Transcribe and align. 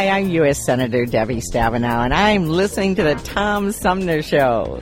Hi, 0.00 0.08
I'm 0.08 0.30
U.S. 0.30 0.64
Senator 0.64 1.04
Debbie 1.04 1.42
Stabenow, 1.42 2.06
and 2.06 2.14
I'm 2.14 2.48
listening 2.48 2.94
to 2.94 3.02
the 3.02 3.16
Tom 3.16 3.70
Sumner 3.70 4.22
Show. 4.22 4.80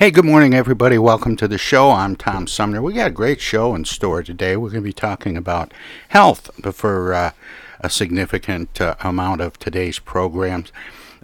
Hey, 0.00 0.10
good 0.10 0.24
morning, 0.24 0.52
everybody. 0.52 0.98
Welcome 0.98 1.36
to 1.36 1.46
the 1.46 1.58
show. 1.58 1.92
I'm 1.92 2.16
Tom 2.16 2.48
Sumner. 2.48 2.82
We 2.82 2.94
got 2.94 3.06
a 3.06 3.10
great 3.12 3.40
show 3.40 3.76
in 3.76 3.84
store 3.84 4.24
today. 4.24 4.56
We're 4.56 4.70
going 4.70 4.82
to 4.82 4.88
be 4.88 4.92
talking 4.92 5.36
about 5.36 5.72
health 6.08 6.50
for 6.74 7.14
uh, 7.14 7.30
a 7.78 7.88
significant 7.88 8.80
uh, 8.80 8.96
amount 9.04 9.42
of 9.42 9.60
today's 9.60 10.00
programs. 10.00 10.72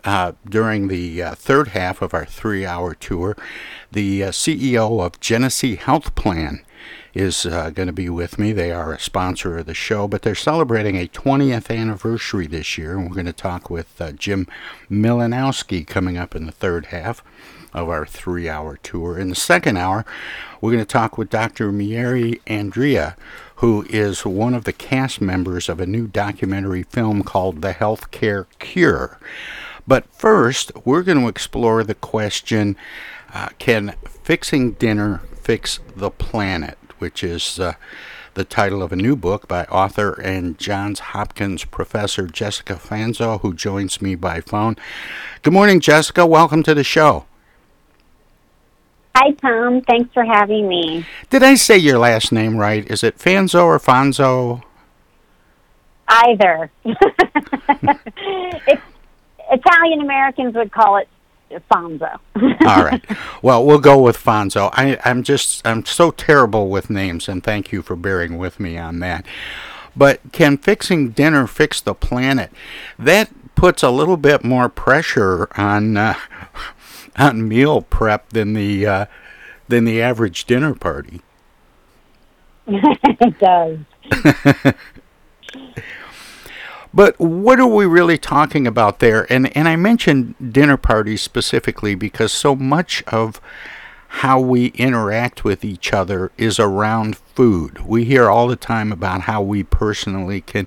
Uh, 0.05 0.35
during 0.49 0.87
the 0.87 1.21
uh, 1.21 1.35
third 1.35 1.69
half 1.69 2.01
of 2.03 2.15
our 2.15 2.25
three 2.25 2.65
hour 2.65 2.95
tour, 2.95 3.37
the 3.91 4.23
uh, 4.23 4.31
CEO 4.31 5.05
of 5.05 5.19
Genesee 5.19 5.75
Health 5.75 6.15
Plan 6.15 6.65
is 7.19 7.45
uh, 7.45 7.71
going 7.71 7.89
to 7.89 7.93
be 7.93 8.09
with 8.09 8.39
me. 8.39 8.53
They 8.53 8.71
are 8.71 8.93
a 8.93 9.01
sponsor 9.01 9.59
of 9.59 9.67
the 9.67 9.75
show, 9.75 10.07
but 10.07 10.23
they're 10.23 10.37
celebrating 10.37 10.97
a 10.97 11.09
20th 11.09 11.69
anniversary 11.69 12.47
this 12.47 12.79
year, 12.79 12.97
and 12.97 13.09
we're 13.09 13.15
going 13.15 13.27
to 13.27 13.33
talk 13.33 13.69
with 13.69 14.01
uh, 14.01 14.13
Jim 14.13 14.47
Milanowski 14.89 15.85
coming 15.85 16.17
up 16.17 16.37
in 16.37 16.47
the 16.47 16.53
third 16.53 16.87
half 16.87 17.25
of 17.75 17.89
our 17.89 18.07
three 18.07 18.49
hour 18.49 18.77
tour. 18.85 19.19
In 19.19 19.31
the 19.31 19.35
second 19.35 19.77
hour, 19.77 20.07
we're 20.61 20.71
going 20.71 20.85
to 20.85 20.87
talk 20.87 21.19
with 21.19 21.29
Dr. 21.29 21.73
Mieri 21.73 22.41
Andrea, 22.47 23.17
who 23.57 23.85
is 23.91 24.25
one 24.25 24.55
of 24.55 24.63
the 24.63 24.73
cast 24.73 25.21
members 25.21 25.69
of 25.69 25.81
a 25.81 25.87
new 25.87 26.07
documentary 26.07 26.85
film 26.85 27.25
called 27.25 27.63
The 27.63 27.73
Healthcare 27.73 28.47
Cure. 28.61 29.19
But 29.89 30.07
first, 30.13 30.71
we're 30.85 31.03
going 31.03 31.21
to 31.21 31.29
explore 31.29 31.83
the 31.83 31.97
question 31.97 32.77
uh, 33.35 33.49
can 33.59 33.97
fixing 34.23 34.73
dinner 34.73 35.21
fix 35.43 35.81
the 35.97 36.11
planet? 36.11 36.79
Which 36.99 37.23
is 37.23 37.59
uh, 37.59 37.75
the 38.35 38.45
title 38.45 38.83
of 38.83 38.93
a 38.93 38.97
new 38.97 39.17
book 39.17 39.49
by 39.49 39.65
author 39.65 40.13
and 40.21 40.59
Johns 40.59 41.01
Hopkins 41.01 41.65
professor 41.65 42.27
Jessica 42.27 42.75
Fanzo, 42.75 43.41
who 43.41 43.53
joins 43.55 44.01
me 44.01 44.15
by 44.15 44.41
phone. 44.41 44.77
Good 45.43 45.53
morning, 45.53 45.81
Jessica. 45.81 46.27
Welcome 46.27 46.63
to 46.63 46.75
the 46.75 46.85
show. 46.85 47.25
Hi, 49.17 49.33
Tom. 49.33 49.81
Thanks 49.83 50.15
for 50.15 50.25
having 50.25 50.69
me. 50.69 51.05
Did 51.31 51.43
I 51.43 51.57
say 51.57 51.77
your 51.77 51.99
last 51.99 52.31
name 52.31 52.57
right? 52.57 52.89
Is 52.89 53.03
it 53.03 53.19
Fanzo 53.19 53.65
or 53.65 53.81
Fonzo? 53.81 54.63
Either. 56.07 56.71
it's, 56.85 58.83
Italian 59.51 60.01
Americans 60.01 60.55
would 60.55 60.71
call 60.71 60.99
it 60.99 61.09
Fonzo. 61.71 62.19
All 62.67 62.85
right. 62.85 63.05
Well, 63.43 63.65
we'll 63.65 63.79
go 63.79 64.01
with 64.01 64.17
Fonzo. 64.17 64.71
I, 64.73 64.99
I'm 65.05 65.23
just 65.23 65.67
I'm 65.67 65.85
so 65.85 66.11
terrible 66.11 66.69
with 66.69 66.91
names, 66.91 67.29
and 67.29 67.43
thank 67.43 67.73
you 67.73 67.83
for 67.83 67.97
bearing 67.97 68.39
with 68.39 68.59
me 68.61 68.77
on 68.77 69.01
that. 69.01 69.25
But 69.97 70.21
can 70.33 70.57
fixing 70.57 71.11
dinner 71.11 71.47
fix 71.47 71.81
the 71.81 71.95
planet? 71.95 72.51
That 72.99 73.31
puts 73.55 73.83
a 73.83 73.91
little 73.91 74.17
bit 74.17 74.45
more 74.45 74.69
pressure 74.69 75.49
on 75.59 75.97
uh, 75.97 76.15
on 77.17 77.49
meal 77.49 77.83
prep 77.83 78.31
than 78.31 78.53
the 78.55 78.87
uh, 78.87 79.07
than 79.69 79.85
the 79.85 80.01
average 80.01 80.45
dinner 80.45 80.75
party. 80.75 81.21
it 82.67 83.39
does. 83.39 83.79
But 86.93 87.19
what 87.19 87.61
are 87.61 87.67
we 87.67 87.87
really 87.87 88.19
talking 88.19 88.67
about 88.67 88.99
there? 88.99 89.31
And 89.31 89.55
and 89.57 89.69
I 89.69 89.77
mentioned 89.77 90.35
dinner 90.53 90.77
parties 90.77 91.23
specifically 91.23 91.95
because 91.95 92.33
so 92.33 92.55
much 92.57 93.03
of 93.07 93.41
how 94.09 94.41
we 94.41 94.69
interact 94.69 95.45
with 95.45 95.65
each 95.65 95.93
other 95.93 96.33
is 96.39 96.59
around 96.59 97.17
food. 97.17 97.87
We 97.87 98.05
hear 98.05 98.31
all 98.31 98.49
the 98.49 98.57
time 98.57 98.91
about 98.91 99.23
how 99.23 99.43
we 99.43 99.63
personally 99.63 100.41
can 100.41 100.67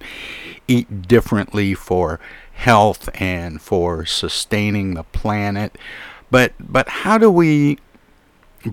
eat 0.68 1.08
differently 1.08 1.74
for 1.74 2.20
health 2.54 3.10
and 3.16 3.60
for 3.60 4.06
sustaining 4.06 4.94
the 4.94 5.04
planet. 5.04 5.76
But 6.30 6.54
but 6.60 6.88
how 6.88 7.18
do 7.18 7.32
we 7.32 7.80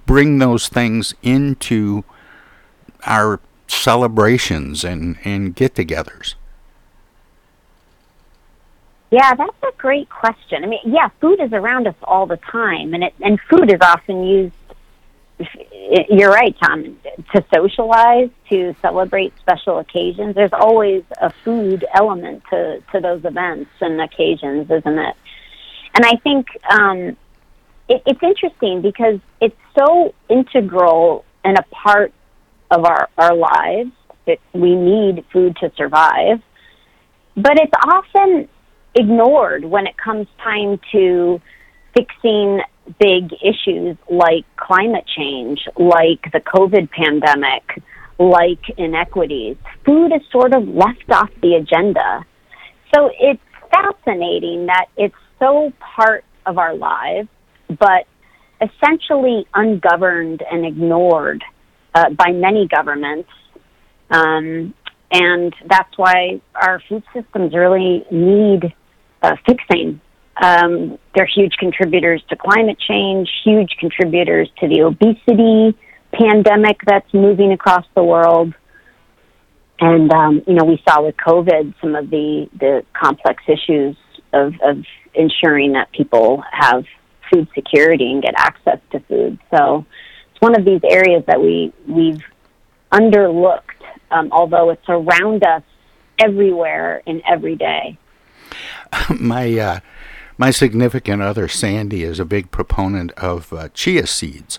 bring 0.05 0.39
those 0.39 0.69
things 0.69 1.15
into 1.23 2.05
our 3.07 3.41
celebrations 3.69 4.85
and, 4.85 5.17
and 5.25 5.55
get-togethers? 5.55 6.35
Yeah, 9.11 9.35
that's 9.35 9.57
a 9.63 9.73
great 9.79 10.09
question. 10.11 10.65
I 10.65 10.67
mean, 10.67 10.81
yeah, 10.85 11.09
food 11.21 11.41
is 11.41 11.53
around 11.53 11.87
us 11.87 11.95
all 12.03 12.27
the 12.27 12.37
time, 12.37 12.93
and 12.95 13.05
it 13.05 13.15
and 13.21 13.39
food 13.51 13.73
is 13.73 13.81
often 13.81 14.25
used. 14.25 14.55
You're 16.11 16.31
right, 16.33 16.55
Tom. 16.61 16.99
To 17.35 17.45
socialize, 17.55 18.29
to 18.51 18.75
celebrate 18.83 19.33
special 19.39 19.79
occasions. 19.79 20.35
There's 20.35 20.53
always 20.53 21.05
a 21.23 21.31
food 21.45 21.87
element 21.95 22.43
to 22.51 22.83
to 22.93 23.01
those 23.01 23.25
events 23.25 23.71
and 23.81 24.01
occasions, 24.01 24.71
isn't 24.71 24.99
it? 24.99 25.17
And 25.95 26.05
I 26.05 26.17
think 26.17 26.49
um, 26.71 27.17
it, 27.89 28.03
it's 28.05 28.23
interesting 28.23 28.83
because 28.83 29.21
it's 29.41 29.57
so 29.79 30.15
integral 30.29 31.25
and 31.45 31.57
a 31.57 31.63
part 31.71 32.13
of 32.71 32.85
our, 32.85 33.09
our 33.17 33.35
lives 33.35 33.93
that 34.27 34.39
we 34.53 34.75
need 34.75 35.25
food 35.33 35.57
to 35.61 35.73
survive. 35.77 36.43
But 37.37 37.59
it's 37.59 37.73
often 37.83 38.49
ignored 38.95 39.65
when 39.65 39.87
it 39.87 39.97
comes 39.97 40.27
time 40.43 40.81
to 40.93 41.41
fixing 41.97 42.61
big 42.99 43.33
issues 43.43 43.97
like 44.11 44.45
climate 44.57 45.05
change, 45.17 45.61
like 45.77 46.23
the 46.33 46.41
COVID 46.41 46.91
pandemic, 46.91 47.83
like 48.19 48.61
inequities. 48.77 49.57
Food 49.85 50.13
is 50.13 50.23
sort 50.31 50.55
of 50.55 50.67
left 50.69 51.11
off 51.11 51.31
the 51.43 51.55
agenda. 51.55 52.25
So 52.95 53.11
it's 53.19 53.41
fascinating 53.71 54.67
that 54.67 54.87
it's 54.97 55.15
so 55.39 55.73
part 55.79 56.25
of 56.47 56.59
our 56.59 56.75
lives, 56.75 57.29
but 57.69 58.07
essentially 58.61 59.47
ungoverned 59.55 60.43
and 60.51 60.65
ignored 60.65 61.45
uh, 61.95 62.11
by 62.11 62.33
many 62.33 62.67
governments. 62.67 63.29
Um, 64.11 64.75
and 65.11 65.55
that's 65.67 65.97
why 65.97 66.41
our 66.55 66.83
food 66.89 67.03
systems 67.15 67.55
really 67.55 68.05
need 68.11 68.75
uh, 69.23 69.37
fixing. 69.47 70.01
Um, 70.41 70.99
they're 71.15 71.27
huge 71.27 71.55
contributors 71.59 72.23
to 72.29 72.37
climate 72.37 72.79
change, 72.79 73.29
huge 73.45 73.77
contributors 73.81 74.49
to 74.61 74.69
the 74.69 74.83
obesity 74.83 75.77
pandemic 76.13 76.81
that's 76.87 77.13
moving 77.13 77.53
across 77.53 77.85
the 77.95 78.03
world. 78.03 78.55
And 79.81 80.13
um, 80.13 80.43
you 80.47 80.55
know, 80.55 80.65
we 80.65 80.83
saw 80.89 81.03
with 81.03 81.17
COVID 81.17 81.75
some 81.81 81.95
of 81.95 82.11
the 82.11 82.49
the 82.59 82.85
complex 82.93 83.43
issues 83.49 83.97
of, 84.33 84.55
of 84.63 84.85
ensuring 85.15 85.73
that 85.73 85.91
people 85.93 86.43
have 86.51 86.85
food 87.33 87.49
security 87.55 88.11
and 88.11 88.23
get 88.23 88.35
access 88.37 88.79
to 88.93 89.01
food. 89.01 89.39
So 89.55 89.87
it's 90.31 90.41
one 90.41 90.59
of 90.59 90.65
these 90.65 90.81
areas 90.89 91.25
that 91.27 91.41
we 91.41 91.73
we've 91.87 92.23
underlooked, 92.93 93.78
um, 94.11 94.29
although 94.33 94.71
it's 94.71 94.89
around 94.89 95.45
us 95.45 95.63
everywhere 96.19 97.03
and 97.07 97.23
every 97.29 97.57
day. 97.57 97.99
my 99.21 99.59
uh, 99.59 99.81
my 100.37 100.51
significant 100.51 101.23
other 101.23 101.49
Sandy 101.49 102.03
is 102.03 102.19
a 102.19 102.25
big 102.25 102.51
proponent 102.51 103.13
of 103.13 103.53
uh, 103.53 103.69
chia 103.75 104.07
seeds 104.07 104.59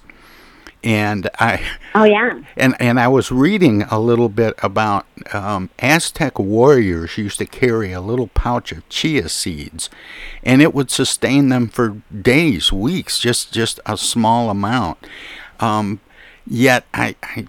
and 0.83 1.29
I 1.39 1.61
oh 1.95 2.03
yeah 2.03 2.39
and 2.55 2.75
and 2.79 2.99
I 2.99 3.07
was 3.07 3.31
reading 3.31 3.83
a 3.83 3.99
little 3.99 4.29
bit 4.29 4.53
about 4.63 5.05
um, 5.33 5.69
Aztec 5.79 6.39
warriors 6.39 7.17
used 7.17 7.39
to 7.39 7.45
carry 7.45 7.91
a 7.91 8.01
little 8.01 8.27
pouch 8.27 8.71
of 8.71 8.87
chia 8.89 9.29
seeds, 9.29 9.89
and 10.43 10.61
it 10.61 10.73
would 10.73 10.89
sustain 10.89 11.49
them 11.49 11.67
for 11.67 12.01
days, 12.21 12.71
weeks, 12.71 13.19
just 13.19 13.51
just 13.51 13.79
a 13.85 13.97
small 13.97 14.49
amount. 14.49 14.97
Um, 15.59 15.99
yet 16.47 16.85
I, 16.93 17.15
I 17.21 17.47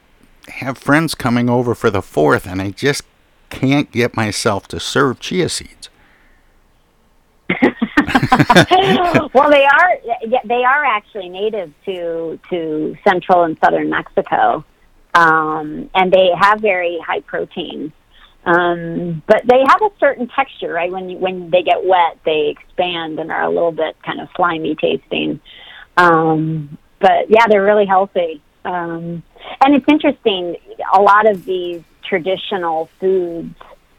have 0.61 0.79
friends 0.79 1.15
coming 1.15 1.49
over 1.51 1.75
for 1.75 1.91
the 1.91 2.03
fourth, 2.03 2.47
and 2.47 2.61
I 2.61 2.71
just 2.71 3.03
can't 3.49 3.91
get 3.91 4.17
myself 4.17 4.69
to 4.69 4.81
serve 4.81 5.19
chia 5.21 5.49
seeds. 5.49 5.89
well, 9.35 9.51
they 9.51 9.65
are 9.65 9.99
they 10.45 10.65
are 10.65 10.85
actually 10.85 11.29
native 11.29 11.73
to 11.85 12.39
to 12.49 12.97
central 13.07 13.43
and 13.43 13.59
southern 13.63 13.91
Mexico, 13.91 14.65
um, 15.15 15.91
and 15.95 16.13
they 16.13 16.31
have 16.39 16.61
very 16.61 16.99
high 17.05 17.21
protein. 17.21 17.93
Um, 18.45 19.23
but 19.27 19.43
they 19.47 19.61
have 19.69 19.83
a 19.83 19.91
certain 19.99 20.29
texture, 20.29 20.73
right? 20.73 20.91
When 20.91 21.11
you, 21.11 21.19
when 21.19 21.51
they 21.51 21.63
get 21.63 21.85
wet, 21.85 22.19
they 22.25 22.55
expand 22.57 23.19
and 23.19 23.31
are 23.31 23.43
a 23.43 23.51
little 23.51 23.73
bit 23.73 23.97
kind 24.03 24.21
of 24.21 24.29
slimy 24.35 24.77
tasting. 24.77 25.41
Um, 25.97 26.79
but 27.01 27.29
yeah, 27.29 27.47
they're 27.49 27.65
really 27.65 27.85
healthy. 27.85 28.41
Um, 28.65 29.23
and 29.65 29.75
it's 29.75 29.87
interesting. 29.89 30.57
A 30.95 31.01
lot 31.01 31.29
of 31.29 31.45
these 31.45 31.83
traditional 32.03 32.89
foods, 32.99 33.55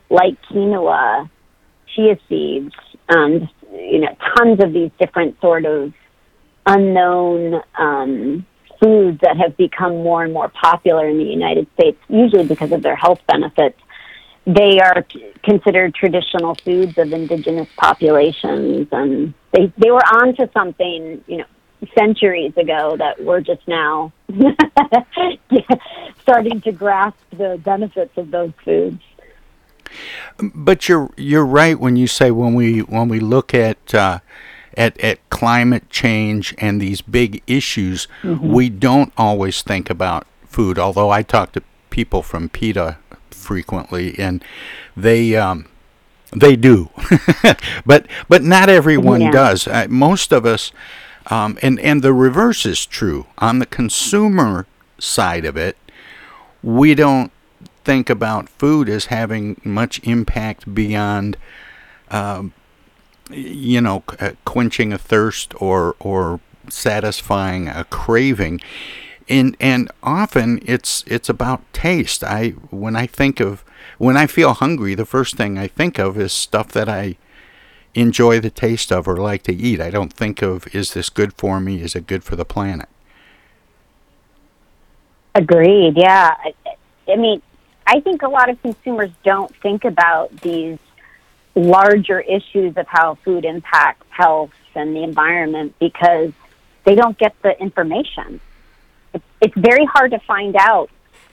like 0.09 0.41
quinoa, 0.49 1.29
chia 1.95 2.17
seeds, 2.27 2.73
um, 3.09 3.49
you 3.71 3.99
know, 3.99 4.15
tons 4.35 4.61
of 4.63 4.73
these 4.73 4.91
different 4.99 5.39
sort 5.41 5.65
of 5.65 5.93
unknown 6.65 7.61
um, 7.77 8.45
foods 8.81 9.19
that 9.21 9.37
have 9.37 9.55
become 9.57 10.03
more 10.03 10.23
and 10.23 10.33
more 10.33 10.49
popular 10.49 11.07
in 11.07 11.17
the 11.17 11.23
United 11.23 11.67
States, 11.73 11.97
usually 12.09 12.45
because 12.45 12.71
of 12.71 12.81
their 12.81 12.95
health 12.95 13.19
benefits. 13.27 13.79
They 14.45 14.79
are 14.79 15.05
considered 15.43 15.93
traditional 15.93 16.55
foods 16.55 16.97
of 16.97 17.13
indigenous 17.13 17.67
populations, 17.77 18.87
and 18.91 19.33
they 19.51 19.71
they 19.77 19.91
were 19.91 20.03
onto 20.03 20.51
something, 20.51 21.23
you 21.27 21.37
know, 21.37 21.45
centuries 21.97 22.53
ago 22.57 22.95
that 22.97 23.23
we're 23.23 23.41
just 23.41 23.67
now 23.67 24.11
starting 26.21 26.61
to 26.61 26.71
grasp 26.71 27.17
the 27.31 27.59
benefits 27.63 28.17
of 28.17 28.31
those 28.31 28.51
foods. 28.63 29.01
But 30.37 30.87
you're 30.87 31.11
you're 31.17 31.45
right 31.45 31.79
when 31.79 31.95
you 31.95 32.07
say 32.07 32.31
when 32.31 32.53
we 32.53 32.79
when 32.79 33.09
we 33.09 33.19
look 33.19 33.53
at 33.53 33.93
uh, 33.93 34.19
at 34.77 34.99
at 35.01 35.29
climate 35.29 35.89
change 35.89 36.55
and 36.57 36.81
these 36.81 37.01
big 37.01 37.43
issues, 37.47 38.07
mm-hmm. 38.21 38.51
we 38.53 38.69
don't 38.69 39.11
always 39.17 39.61
think 39.61 39.89
about 39.89 40.25
food. 40.45 40.79
Although 40.79 41.09
I 41.09 41.23
talk 41.23 41.51
to 41.53 41.63
people 41.89 42.21
from 42.21 42.49
PETA 42.49 42.97
frequently, 43.29 44.17
and 44.17 44.43
they 44.95 45.35
um, 45.35 45.65
they 46.33 46.55
do, 46.55 46.89
but 47.85 48.07
but 48.29 48.43
not 48.43 48.69
everyone 48.69 49.21
yeah. 49.21 49.31
does. 49.31 49.67
Uh, 49.67 49.87
most 49.89 50.31
of 50.31 50.45
us, 50.45 50.71
um, 51.27 51.57
and 51.61 51.79
and 51.79 52.01
the 52.01 52.13
reverse 52.13 52.65
is 52.65 52.85
true 52.85 53.27
on 53.37 53.59
the 53.59 53.65
consumer 53.65 54.65
side 54.97 55.45
of 55.45 55.57
it. 55.57 55.77
We 56.63 56.95
don't 56.95 57.31
think 57.83 58.09
about 58.09 58.49
food 58.49 58.89
as 58.89 59.05
having 59.05 59.59
much 59.63 59.99
impact 60.03 60.73
beyond, 60.73 61.37
um, 62.09 62.53
you 63.29 63.81
know, 63.81 64.03
uh, 64.19 64.31
quenching 64.45 64.93
a 64.93 64.97
thirst 64.97 65.53
or 65.61 65.95
or 65.99 66.39
satisfying 66.69 67.67
a 67.67 67.83
craving. 67.85 68.61
And 69.29 69.55
and 69.59 69.91
often 70.03 70.61
it's 70.65 71.03
it's 71.07 71.29
about 71.29 71.61
taste. 71.73 72.23
I 72.23 72.49
when 72.69 72.95
I 72.95 73.07
think 73.07 73.39
of 73.39 73.63
when 73.97 74.17
I 74.17 74.27
feel 74.27 74.53
hungry, 74.53 74.95
the 74.95 75.05
first 75.05 75.35
thing 75.35 75.57
I 75.57 75.67
think 75.67 75.99
of 75.99 76.17
is 76.17 76.33
stuff 76.33 76.69
that 76.69 76.89
I 76.89 77.17
enjoy 77.93 78.39
the 78.39 78.49
taste 78.49 78.91
of 78.91 79.07
or 79.07 79.17
like 79.17 79.43
to 79.43 79.53
eat. 79.53 79.81
I 79.81 79.89
don't 79.89 80.13
think 80.13 80.41
of 80.41 80.73
is 80.73 80.93
this 80.93 81.09
good 81.09 81.33
for 81.33 81.59
me? 81.59 81.81
Is 81.81 81.95
it 81.95 82.07
good 82.07 82.23
for 82.23 82.35
the 82.35 82.45
planet? 82.45 82.89
Agreed. 85.33 85.93
Yeah. 85.95 86.35
I, 87.07 87.15
mean, 87.15 87.41
I 87.87 87.99
think 88.01 88.21
a 88.21 88.27
lot 88.27 88.49
of 88.49 88.61
consumers 88.61 89.11
don't 89.23 89.55
think 89.57 89.85
about 89.85 90.35
these 90.41 90.77
larger 91.55 92.19
issues 92.19 92.75
of 92.77 92.87
how 92.87 93.15
food 93.23 93.45
impacts 93.45 94.05
health 94.09 94.51
and 94.75 94.95
the 94.95 95.03
environment 95.03 95.75
because 95.79 96.31
they 96.85 96.95
don't 96.95 97.17
get 97.17 97.35
the 97.41 97.59
information. 97.61 98.39
It's 99.41 99.55
very 99.57 99.85
hard 99.85 100.11
to 100.11 100.19
find 100.19 100.55
out 100.55 100.89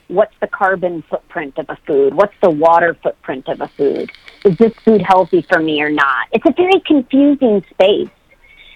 what's 0.07 0.33
the 0.41 0.47
carbon 0.47 1.03
footprint 1.03 1.57
of 1.57 1.67
a 1.69 1.77
food, 1.87 2.13
what's 2.13 2.33
the 2.41 2.49
water 2.49 2.95
footprint 3.01 3.47
of 3.47 3.61
a 3.61 3.67
food, 3.67 4.11
is 4.45 4.57
this 4.57 4.73
food 4.85 5.01
healthy 5.01 5.41
for 5.41 5.59
me 5.59 5.81
or 5.81 5.89
not? 5.89 6.27
It's 6.31 6.45
a 6.45 6.53
very 6.53 6.79
confusing 6.85 7.63
space. 7.71 8.09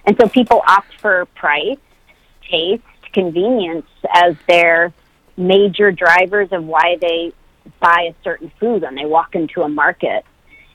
And 0.05 0.17
so 0.19 0.27
people 0.27 0.61
opt 0.67 0.99
for 0.99 1.25
price, 1.35 1.77
taste, 2.49 2.83
convenience 3.13 3.85
as 4.13 4.35
their 4.47 4.93
major 5.37 5.91
drivers 5.91 6.49
of 6.51 6.63
why 6.65 6.97
they 6.99 7.31
buy 7.79 8.09
a 8.11 8.15
certain 8.23 8.51
food 8.59 8.81
when 8.81 8.95
they 8.95 9.05
walk 9.05 9.35
into 9.35 9.61
a 9.61 9.69
market. 9.69 10.25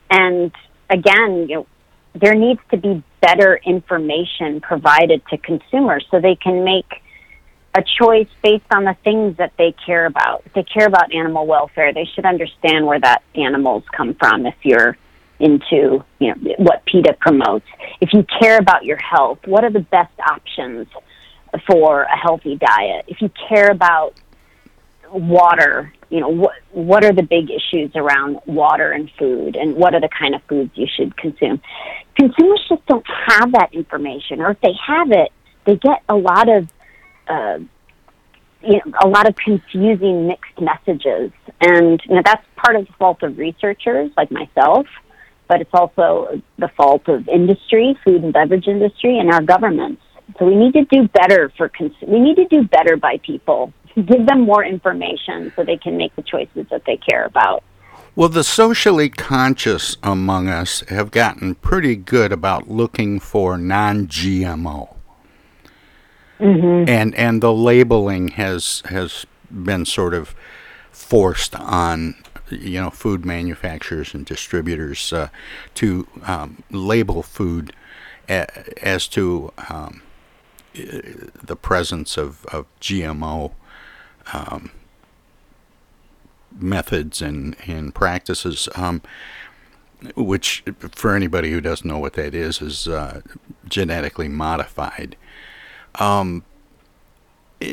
And 0.09 0.51
again, 0.89 1.47
you 1.47 1.55
know, 1.55 1.67
there 2.15 2.33
needs 2.33 2.59
to 2.71 2.77
be 2.77 3.03
better 3.21 3.59
information 3.63 4.61
provided 4.61 5.21
to 5.27 5.37
consumers 5.37 6.05
so 6.09 6.19
they 6.19 6.35
can 6.35 6.63
make 6.63 7.01
a 7.75 7.83
choice 8.01 8.27
based 8.43 8.65
on 8.71 8.83
the 8.83 8.95
things 9.03 9.37
that 9.37 9.53
they 9.57 9.75
care 9.85 10.05
about. 10.05 10.43
If 10.45 10.53
they 10.53 10.63
care 10.63 10.87
about 10.87 11.13
animal 11.13 11.45
welfare, 11.45 11.93
they 11.93 12.05
should 12.15 12.25
understand 12.25 12.85
where 12.85 12.99
that 12.99 13.23
animals 13.35 13.83
come 13.95 14.15
from 14.15 14.45
if 14.45 14.55
you're 14.63 14.97
into, 15.39 16.03
you 16.19 16.27
know, 16.27 16.35
what 16.57 16.83
PETA 16.85 17.17
promotes. 17.19 17.65
If 18.01 18.09
you 18.13 18.25
care 18.41 18.57
about 18.57 18.85
your 18.85 18.97
health, 18.97 19.39
what 19.45 19.63
are 19.63 19.71
the 19.71 19.79
best 19.79 20.13
options 20.19 20.87
for 21.69 22.03
a 22.03 22.17
healthy 22.17 22.57
diet? 22.57 23.05
If 23.07 23.21
you 23.21 23.29
care 23.47 23.69
about 23.69 24.19
water 25.11 25.93
you 26.09 26.19
know 26.19 26.29
what 26.29 26.53
what 26.71 27.03
are 27.03 27.13
the 27.13 27.23
big 27.23 27.49
issues 27.49 27.91
around 27.95 28.39
water 28.45 28.91
and 28.91 29.09
food 29.17 29.55
and 29.55 29.75
what 29.75 29.93
are 29.93 30.01
the 30.01 30.09
kind 30.09 30.35
of 30.35 30.41
foods 30.43 30.71
you 30.75 30.87
should 30.87 31.15
consume 31.17 31.61
consumers 32.17 32.63
just 32.67 32.85
don't 32.87 33.05
have 33.27 33.51
that 33.53 33.69
information 33.73 34.41
or 34.41 34.51
if 34.51 34.61
they 34.61 34.73
have 34.85 35.11
it 35.11 35.31
they 35.65 35.75
get 35.75 36.03
a 36.09 36.15
lot 36.15 36.49
of 36.49 36.67
uh, 37.29 37.59
you 38.61 38.81
know, 38.85 38.93
a 39.01 39.07
lot 39.07 39.27
of 39.27 39.35
confusing 39.35 40.27
mixed 40.27 40.59
messages 40.59 41.31
and 41.61 42.01
you 42.05 42.15
know 42.15 42.21
that's 42.25 42.45
part 42.57 42.75
of 42.75 42.85
the 42.87 42.93
fault 42.93 43.23
of 43.23 43.37
researchers 43.37 44.11
like 44.17 44.29
myself 44.31 44.85
but 45.47 45.61
it's 45.61 45.73
also 45.73 46.41
the 46.57 46.67
fault 46.75 47.07
of 47.07 47.27
industry 47.29 47.97
food 48.03 48.23
and 48.23 48.33
beverage 48.33 48.67
industry 48.67 49.17
and 49.17 49.31
our 49.31 49.41
governments 49.41 50.01
So 50.37 50.45
we 50.45 50.55
need 50.55 50.73
to 50.73 50.85
do 50.85 51.07
better 51.07 51.51
for 51.57 51.69
cons- 51.69 51.93
we 52.05 52.19
need 52.19 52.35
to 52.35 52.45
do 52.45 52.63
better 52.63 52.97
by 52.97 53.17
people. 53.25 53.73
Give 53.95 54.25
them 54.25 54.41
more 54.41 54.63
information 54.63 55.51
so 55.55 55.63
they 55.63 55.77
can 55.77 55.97
make 55.97 56.15
the 56.15 56.21
choices 56.21 56.67
that 56.69 56.83
they 56.85 56.97
care 56.97 57.25
about. 57.25 57.63
Well, 58.15 58.29
the 58.29 58.43
socially 58.43 59.09
conscious 59.09 59.97
among 60.03 60.47
us 60.47 60.81
have 60.89 61.11
gotten 61.11 61.55
pretty 61.55 61.95
good 61.95 62.31
about 62.31 62.69
looking 62.69 63.19
for 63.19 63.57
non-GMO. 63.57 64.98
Mm-hmm. 66.39 66.89
And 66.89 67.15
and 67.15 67.43
the 67.43 67.53
labeling 67.53 68.29
has 68.29 68.81
has 68.85 69.25
been 69.51 69.85
sort 69.85 70.13
of 70.13 70.35
forced 70.91 71.55
on 71.55 72.15
you 72.49 72.79
know 72.79 72.89
food 72.89 73.25
manufacturers 73.25 74.13
and 74.13 74.25
distributors 74.25 75.11
uh, 75.11 75.29
to 75.75 76.07
um, 76.23 76.63
label 76.71 77.23
food 77.23 77.73
a- 78.29 78.85
as 78.85 79.07
to 79.09 79.51
um, 79.69 80.01
the 80.73 81.57
presence 81.59 82.17
of, 82.17 82.45
of 82.47 82.65
GMO 82.79 83.51
um, 84.33 84.71
methods 86.57 87.21
and, 87.21 87.55
and 87.67 87.93
practices, 87.93 88.69
um, 88.75 89.01
which, 90.15 90.63
for 90.91 91.15
anybody 91.15 91.51
who 91.51 91.61
doesn't 91.61 91.87
know 91.87 91.99
what 91.99 92.13
that 92.13 92.33
is, 92.33 92.61
is 92.61 92.87
uh, 92.87 93.21
genetically 93.67 94.27
modified. 94.27 95.15
Um, 95.95 96.43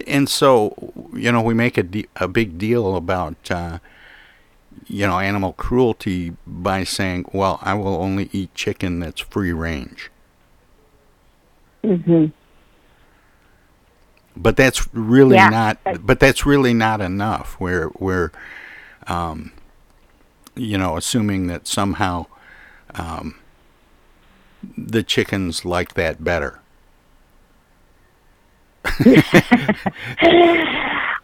and 0.06 0.28
so, 0.28 0.92
you 1.14 1.30
know, 1.30 1.42
we 1.42 1.54
make 1.54 1.78
a, 1.78 1.82
de- 1.82 2.08
a 2.16 2.26
big 2.26 2.58
deal 2.58 2.96
about, 2.96 3.50
uh, 3.50 3.78
you 4.86 5.06
know, 5.06 5.18
animal 5.18 5.52
cruelty 5.52 6.34
by 6.46 6.84
saying, 6.84 7.26
well, 7.32 7.58
I 7.62 7.74
will 7.74 7.96
only 7.96 8.28
eat 8.32 8.54
chicken 8.54 9.00
that's 9.00 9.20
free 9.20 9.52
range. 9.52 10.10
Mm-hmm. 11.84 12.26
But 14.36 14.56
that's 14.56 14.92
really 14.92 15.36
Yeah, 15.36 15.48
not. 15.48 15.78
But 16.04 16.20
that's 16.20 16.44
really 16.44 16.74
not 16.74 17.00
enough. 17.00 17.56
We're 17.58 17.90
we're, 17.98 18.32
um, 19.06 19.52
you 20.54 20.76
know, 20.76 20.96
assuming 20.96 21.46
that 21.46 21.66
somehow 21.66 22.26
um, 22.94 23.36
the 24.76 25.02
chickens 25.02 25.64
like 25.64 25.94
that 25.94 26.22
better. 26.22 26.60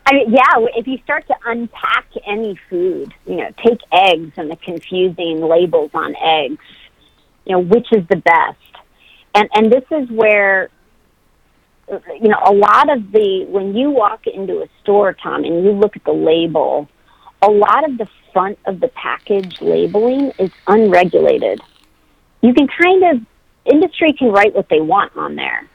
I 0.04 0.14
mean, 0.14 0.32
yeah, 0.32 0.66
if 0.76 0.86
you 0.86 0.98
start 1.04 1.26
to 1.28 1.34
unpack 1.46 2.06
any 2.26 2.58
food, 2.68 3.14
you 3.26 3.36
know, 3.36 3.50
take 3.64 3.80
eggs 3.92 4.32
and 4.36 4.50
the 4.50 4.56
confusing 4.56 5.40
labels 5.40 5.90
on 5.94 6.14
eggs, 6.16 6.64
you 7.44 7.52
know, 7.52 7.60
which 7.60 7.86
is 7.92 8.06
the 8.08 8.16
best? 8.16 8.58
And 9.34 9.48
and 9.54 9.72
this 9.72 9.84
is 9.90 10.10
where 10.10 10.70
you 11.88 12.28
know, 12.28 12.40
a 12.44 12.52
lot 12.52 12.90
of 12.90 13.12
the 13.12 13.46
when 13.48 13.74
you 13.74 13.90
walk 13.90 14.26
into 14.26 14.62
a 14.62 14.68
store, 14.82 15.12
Tom, 15.14 15.44
and 15.44 15.64
you 15.64 15.72
look 15.72 15.96
at 15.96 16.04
the 16.04 16.12
label, 16.12 16.88
a 17.42 17.50
lot 17.50 17.88
of 17.88 17.98
the 17.98 18.08
front 18.32 18.58
of 18.66 18.80
the 18.80 18.88
package 18.88 19.60
labeling 19.60 20.32
is 20.38 20.50
unregulated. 20.66 21.60
You 22.40 22.54
can 22.54 22.68
kind 22.68 23.04
of 23.04 23.26
industry 23.64 24.12
can 24.12 24.28
write 24.30 24.54
what 24.54 24.68
they 24.68 24.80
want 24.80 25.16
on 25.16 25.36
there. 25.36 25.68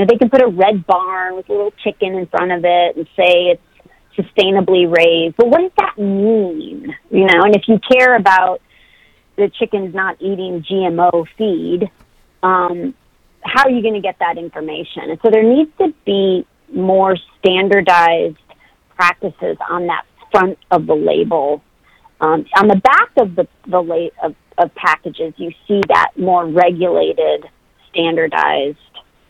Know, 0.00 0.06
they 0.08 0.18
can 0.18 0.30
put 0.30 0.42
a 0.42 0.48
red 0.48 0.86
barn 0.86 1.36
with 1.36 1.48
a 1.48 1.52
little 1.52 1.72
chicken 1.84 2.14
in 2.14 2.26
front 2.26 2.52
of 2.52 2.64
it 2.64 2.96
and 2.96 3.06
say 3.16 3.52
it's 3.52 3.62
sustainably 4.16 4.90
raised. 4.90 5.36
But 5.36 5.48
what 5.48 5.60
does 5.60 5.72
that 5.78 5.98
mean? 5.98 6.94
You 7.10 7.26
know, 7.26 7.42
and 7.42 7.54
if 7.54 7.62
you 7.68 7.78
care 7.90 8.16
about 8.16 8.60
the 9.36 9.50
chickens 9.58 9.94
not 9.94 10.16
eating 10.20 10.64
GMO 10.68 11.26
feed, 11.36 11.90
um, 12.42 12.94
how 13.42 13.64
are 13.64 13.70
you 13.70 13.82
going 13.82 13.94
to 13.94 14.00
get 14.00 14.18
that 14.20 14.38
information? 14.38 15.10
And 15.10 15.18
so 15.22 15.30
there 15.30 15.42
needs 15.42 15.70
to 15.78 15.94
be 16.04 16.46
more 16.72 17.16
standardized 17.38 18.36
practices 18.94 19.56
on 19.68 19.86
that 19.86 20.04
front 20.30 20.58
of 20.70 20.86
the 20.86 20.94
label. 20.94 21.62
Um, 22.20 22.46
on 22.56 22.68
the 22.68 22.76
back 22.76 23.10
of 23.16 23.34
the 23.34 23.48
the 23.66 23.80
la- 23.80 24.26
of, 24.26 24.34
of 24.58 24.74
packages, 24.74 25.32
you 25.38 25.52
see 25.66 25.80
that 25.88 26.10
more 26.16 26.46
regulated, 26.46 27.46
standardized 27.90 28.76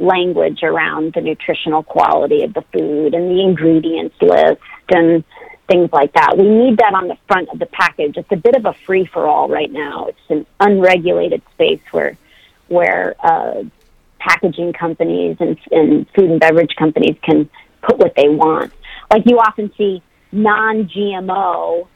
language 0.01 0.63
around 0.63 1.13
the 1.15 1.21
nutritional 1.21 1.83
quality 1.83 2.43
of 2.43 2.55
the 2.55 2.63
food 2.73 3.15
and 3.15 3.31
the 3.31 3.41
ingredients 3.43 4.17
list 4.21 4.61
and 4.89 5.25
things 5.69 5.91
like 5.93 6.13
that. 6.15 6.37
We 6.37 6.49
need 6.49 6.79
that 6.79 6.95
on 6.95 7.09
the 7.09 7.17
front 7.29 7.49
of 7.51 7.59
the 7.59 7.67
package. 7.67 8.17
It's 8.17 8.33
a 8.33 8.37
bit 8.37 8.57
of 8.57 8.65
a 8.65 8.73
free 8.73 9.07
for 9.07 9.27
all 9.27 9.49
right 9.49 9.71
now. 9.71 10.07
It's 10.07 10.19
an 10.31 10.47
unregulated 10.59 11.43
space 11.53 11.81
where 11.93 12.17
where 12.69 13.15
uh, 13.21 13.65
packaging 14.19 14.73
companies 14.73 15.37
and, 15.41 15.59
and 15.71 16.09
food 16.11 16.31
and 16.31 16.41
beverage 16.41 16.75
companies 16.79 17.17
can 17.23 17.49
put 17.83 17.99
what 17.99 18.15
they 18.17 18.29
want. 18.29 18.73
Like 19.11 19.23
you 19.27 19.39
often 19.39 19.73
see 19.77 20.03
non-GMO 20.33 21.89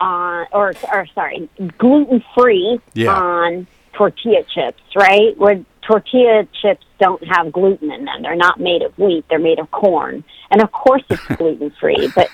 on, 0.00 0.46
or 0.52 0.74
or 0.92 1.06
sorry, 1.14 1.48
gluten-free 1.78 2.80
Yeah. 2.94 3.12
on 3.14 3.66
tortilla 3.92 4.42
chips, 4.44 4.82
right? 4.96 5.36
Where 5.36 5.64
tortilla 5.82 6.46
chips 6.60 6.84
don't 7.04 7.22
have 7.34 7.52
gluten 7.52 7.90
in 7.90 8.04
them. 8.04 8.22
They're 8.22 8.36
not 8.48 8.56
made 8.60 8.82
of 8.82 8.96
wheat. 8.98 9.24
They're 9.28 9.38
made 9.50 9.58
of 9.58 9.70
corn, 9.70 10.24
and 10.50 10.62
of 10.62 10.70
course 10.72 11.02
it's 11.10 11.22
gluten-free. 11.38 12.12
But 12.14 12.30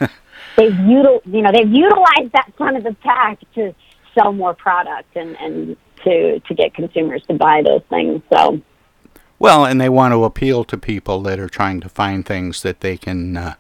they've 0.57 0.73
util, 0.73 1.21
you 1.25 1.43
know, 1.43 1.51
they've 1.53 1.73
utilized 1.87 2.33
that 2.35 2.53
front 2.57 2.77
of 2.77 2.85
the 2.85 2.95
pack 3.03 3.39
to 3.55 3.75
sell 4.15 4.33
more 4.33 4.55
product 4.55 5.17
and 5.17 5.37
and 5.45 5.77
to 6.05 6.41
to 6.41 6.55
get 6.55 6.75
consumers 6.75 7.23
to 7.29 7.35
buy 7.35 7.63
those 7.63 7.83
things. 7.89 8.23
So. 8.33 8.61
Well, 9.41 9.65
and 9.65 9.81
they 9.81 9.89
want 9.89 10.13
to 10.15 10.25
appeal 10.25 10.65
to 10.65 10.77
people 10.77 11.21
that 11.23 11.39
are 11.39 11.49
trying 11.49 11.81
to 11.83 11.89
find 11.89 12.27
things 12.27 12.63
that 12.63 12.81
they 12.81 12.97
can 12.97 13.37
uh, 13.37 13.55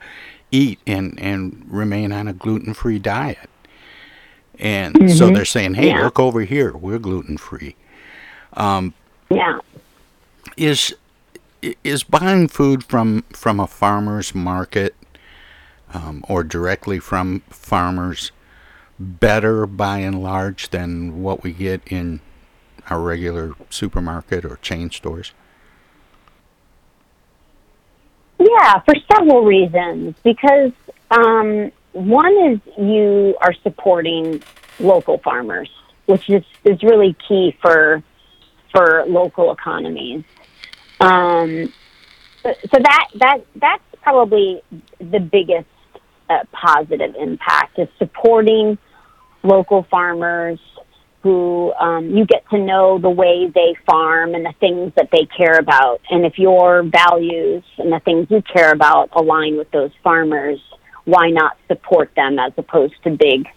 eat 0.50 0.81
and, 0.88 1.17
and 1.21 1.65
remain 1.69 2.11
on 2.11 2.27
a 2.27 2.33
gluten 2.33 2.75
free 2.75 2.99
diet. 2.99 3.49
And 4.59 4.97
so 5.09 5.29
Mhm. 5.31 5.35
they're 5.35 5.45
saying, 5.45 5.75
hey, 5.75 5.91
Yeah. 5.91 6.03
look 6.03 6.19
over 6.19 6.41
here, 6.41 6.73
we're 6.77 6.99
gluten 6.99 7.37
free. 7.38 7.77
Um, 8.55 8.93
Yeah. 9.31 9.59
Is 10.57 10.95
is 11.83 12.05
buying 12.05 12.49
food 12.49 12.85
from 12.85 13.23
from 13.31 13.59
a 13.61 13.67
farmer's 13.67 14.35
market 14.35 14.95
um, 15.93 16.25
or 16.28 16.45
directly 16.45 16.99
from 16.99 17.40
farmers 17.49 18.31
better 18.99 19.67
by 19.67 19.99
and 19.99 20.23
large 20.23 20.71
than 20.71 21.23
what 21.23 21.43
we 21.43 21.52
get 21.52 21.81
in 21.87 22.21
our 22.90 23.00
regular 23.00 23.52
supermarket 23.71 24.45
or 24.45 24.57
chain 24.57 24.90
stores? 24.90 25.33
Yeah, 28.38 28.81
for 28.85 28.95
several 29.12 29.45
reasons. 29.45 30.14
Because 30.23 30.73
um, 31.11 31.73
one 31.93 32.52
is 32.52 32.61
you 32.76 33.37
are 33.40 33.55
supporting 33.62 34.43
local 34.78 35.19
farmers, 35.19 35.71
which 36.07 36.28
is, 36.31 36.45
is 36.64 36.83
really 36.83 37.17
key 37.26 37.57
for 37.61 38.02
for 38.73 39.05
local 39.09 39.50
economies. 39.50 40.25
Um, 41.00 41.73
so, 42.43 42.78
that 42.83 43.09
that 43.17 43.38
that's 43.57 43.83
probably 44.02 44.62
the 45.00 45.21
biggest 45.21 45.69
uh, 46.28 46.45
positive 46.52 47.14
impact 47.17 47.78
is 47.78 47.88
supporting 47.99 48.78
local 49.43 49.87
farmers 49.90 50.59
who 51.23 51.73
um, 51.75 52.11
you 52.17 52.25
get 52.25 52.49
to 52.50 52.59
know 52.59 52.99
the 52.99 53.11
way 53.11 53.50
they 53.52 53.75
farm 53.87 54.35
and 54.35 54.45
the 54.45 54.55
things 54.61 54.93
that 54.97 55.09
they 55.11 55.26
care 55.37 55.59
about. 55.59 56.00
And 56.11 56.25
if 56.25 56.38
your 56.38 56.83
values 56.83 57.64
and 57.76 57.93
the 57.93 58.00
things 58.00 58.28
you 58.31 58.43
care 58.43 58.73
about 58.73 59.11
align 59.12 59.57
with 59.57 59.71
those 59.71 59.90
farmers, 60.02 60.61
why 61.05 61.31
not 61.31 61.57
support 61.67 62.12
them 62.14 62.38
as 62.38 62.52
opposed 62.57 62.95
to 63.05 63.11
big 63.11 63.49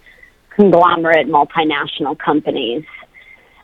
conglomerate 0.56 1.28
multinational 1.28 2.18
companies? 2.18 2.84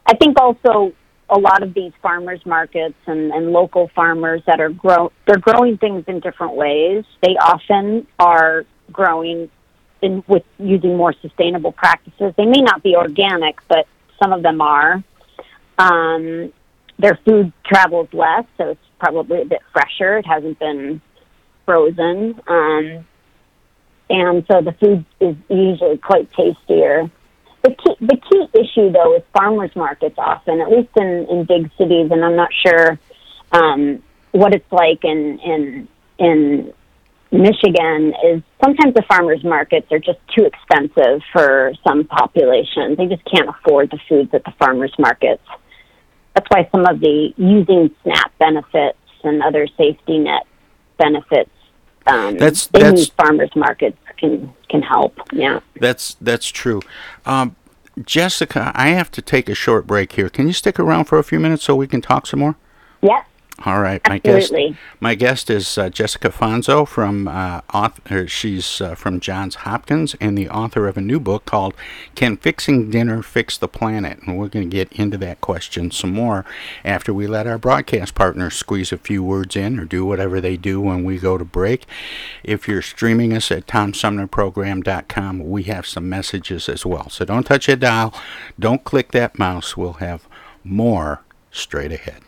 I 0.07 0.15
think 0.17 0.41
also 0.41 0.93
a 1.31 1.39
lot 1.39 1.63
of 1.63 1.75
these 1.75 1.93
farmers 2.01 2.45
markets 2.47 2.97
and, 3.07 3.31
and 3.33 3.51
local 3.53 3.89
farmers 3.95 4.43
that 4.47 4.61
are 4.61 4.71
grow 4.71 5.13
they're 5.27 5.39
growing 5.39 5.77
things 5.77 6.05
in 6.09 6.21
different 6.21 6.55
ways. 6.55 7.05
They 7.23 7.37
often 7.37 8.07
are 8.19 8.65
growing 8.91 9.51
in, 10.01 10.25
with 10.27 10.45
using 10.59 10.97
more 10.97 11.13
sustainable 11.21 11.73
practices. 11.73 12.33
They 12.37 12.47
may 12.47 12.61
not 12.61 12.83
be 12.83 12.97
organic, 12.97 13.57
but 13.69 13.87
some 14.23 14.33
of 14.33 14.43
them 14.43 14.61
are. 14.61 15.03
Um, 15.79 16.53
their 16.99 17.19
food 17.25 17.53
travels 17.65 18.09
less, 18.13 18.45
so 18.57 18.71
it's 18.71 18.81
probably 18.99 19.43
a 19.43 19.45
bit 19.45 19.61
fresher. 19.73 20.19
It 20.19 20.27
hasn't 20.27 20.59
been 20.59 21.01
frozen, 21.65 22.41
um, 22.49 23.07
and 24.11 24.45
so 24.51 24.63
the 24.63 24.75
food 24.81 25.05
is 25.21 25.37
usually 25.49 25.99
quite 25.99 26.33
tastier. 26.33 27.11
The 27.63 27.71
key, 27.71 27.97
the 28.01 28.17
key 28.17 28.47
issue, 28.55 28.93
though, 28.93 29.17
is 29.17 29.23
farmers 29.33 29.75
markets 29.75 30.15
often, 30.17 30.61
at 30.61 30.71
least 30.71 30.91
in, 30.97 31.27
in 31.29 31.45
big 31.45 31.71
cities, 31.77 32.11
and 32.11 32.25
I'm 32.25 32.37
not 32.37 32.51
sure 32.65 32.99
um, 33.53 34.03
what 34.33 34.55
it's 34.55 34.71
like 34.71 35.05
in 35.05 35.39
in 35.41 35.89
in 36.19 36.73
Michigan 37.31 38.15
is 38.25 38.43
sometimes 38.63 38.95
the 38.95 39.03
farmers 39.09 39.45
markets 39.45 39.91
are 39.93 39.99
just 39.99 40.19
too 40.37 40.45
expensive 40.45 41.21
for 41.33 41.73
some 41.87 42.05
populations. 42.05 42.97
They 42.97 43.07
just 43.07 43.25
can't 43.25 43.49
afford 43.49 43.91
the 43.91 43.99
foods 44.09 44.33
at 44.33 44.45
the 44.45 44.53
farmers 44.59 44.95
markets. 44.99 45.43
That's 46.35 46.47
why 46.51 46.69
some 46.71 46.87
of 46.87 47.01
the 47.01 47.33
using 47.37 47.95
SNAP 48.03 48.39
benefits 48.39 48.99
and 49.25 49.43
other 49.43 49.67
safety 49.77 50.19
net 50.19 50.47
benefits 50.97 51.51
um, 52.09 52.37
That's- 52.37 52.67
that's- 52.67 53.09
farmers 53.11 53.51
markets 53.55 53.99
can 54.19 54.53
can 54.69 54.83
help. 54.83 55.19
Yeah. 55.33 55.61
That's 55.81 56.17
that's 56.21 56.47
true. 56.49 56.81
Um, 57.25 57.57
Jessica, 58.05 58.71
I 58.75 58.89
have 58.89 59.11
to 59.13 59.23
take 59.23 59.49
a 59.49 59.55
short 59.55 59.87
break 59.87 60.13
here. 60.13 60.29
Can 60.29 60.47
you 60.47 60.53
stick 60.53 60.79
around 60.79 61.05
for 61.07 61.19
a 61.19 61.25
few 61.25 61.41
minutes 61.41 61.65
so 61.65 61.75
we 61.75 61.87
can 61.87 62.01
talk 62.01 62.27
some 62.27 62.41
more? 62.41 62.57
Yep. 63.03 63.25
All 63.65 63.81
right, 63.81 64.01
my 64.09 64.19
guest. 64.19 64.53
My 65.01 65.17
guest 65.17 65.51
is 65.51 65.77
uh, 65.77 65.91
Jessica 65.91 66.29
Fonzo 66.29 66.87
from 66.87 67.27
uh, 67.27 67.61
author. 67.75 68.29
She's 68.29 68.81
uh, 68.81 68.95
from 68.95 69.19
Johns 69.19 69.57
Hopkins 69.57 70.15
and 70.21 70.39
the 70.39 70.49
author 70.49 70.87
of 70.87 70.97
a 70.97 71.01
new 71.01 71.19
book 71.19 71.45
called 71.45 71.75
"Can 72.15 72.37
Fixing 72.37 72.89
Dinner 72.89 73.21
Fix 73.21 73.59
the 73.59 73.67
Planet?" 73.67 74.21
And 74.23 74.39
we're 74.39 74.47
going 74.47 74.71
to 74.71 74.77
get 74.77 74.93
into 74.93 75.19
that 75.19 75.41
question 75.41 75.91
some 75.91 76.13
more 76.13 76.45
after 76.85 77.13
we 77.13 77.27
let 77.27 77.49
our 77.49 77.59
broadcast 77.59 78.15
partners 78.15 78.55
squeeze 78.55 78.93
a 78.93 78.99
few 78.99 79.25
words 79.25 79.57
in 79.57 79.81
or 79.81 79.85
do 79.85 80.07
whatever 80.07 80.41
they 80.41 80.57
do 80.57 80.81
when 80.81 81.03
we 81.03 81.19
go 81.19 81.37
to 81.37 81.45
break. 81.45 81.85
If 82.45 82.69
you're 82.69 82.81
streaming 82.81 83.33
us 83.33 83.51
at 83.51 83.67
TomSumnerProgram.com, 83.67 85.51
we 85.51 85.65
have 85.65 85.85
some 85.85 86.09
messages 86.09 86.69
as 86.69 86.87
well. 86.87 87.09
So 87.11 87.25
don't 87.25 87.43
touch 87.43 87.69
a 87.69 87.75
dial. 87.75 88.15
Don't 88.57 88.85
click 88.85 89.11
that 89.13 89.37
mouse. 89.37 89.77
We'll 89.77 89.95
have 89.95 90.29
more 90.63 91.25
straight 91.51 91.91
ahead. 91.91 92.28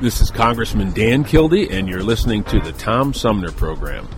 This 0.00 0.22
is 0.22 0.30
Congressman 0.30 0.92
Dan 0.92 1.24
Kildee, 1.24 1.68
and 1.68 1.86
you're 1.86 2.02
listening 2.02 2.42
to 2.44 2.58
the 2.58 2.72
Tom 2.72 3.12
Sumner 3.12 3.52
Program. 3.52 4.08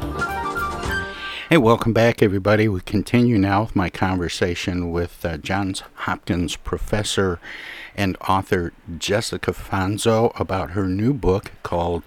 Hey, 1.49 1.57
welcome 1.59 1.93
back, 1.93 2.23
everybody. 2.23 2.69
We 2.69 2.81
continue 2.83 3.37
now 3.37 3.63
with 3.63 3.75
my 3.75 3.91
conversation 3.91 4.93
with 4.93 5.25
uh, 5.25 5.39
Johns 5.39 5.83
Hopkins 5.95 6.55
professor 6.55 7.41
and 7.97 8.17
author 8.29 8.73
Jessica 8.97 9.51
Fanzo 9.51 10.31
about 10.39 10.71
her 10.71 10.87
new 10.87 11.13
book 11.13 11.51
called 11.65 12.05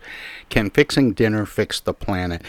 Can 0.47 0.69
Fixing 0.69 1.11
Dinner 1.11 1.45
Fix 1.45 1.81
the 1.81 1.93
Planet? 1.93 2.43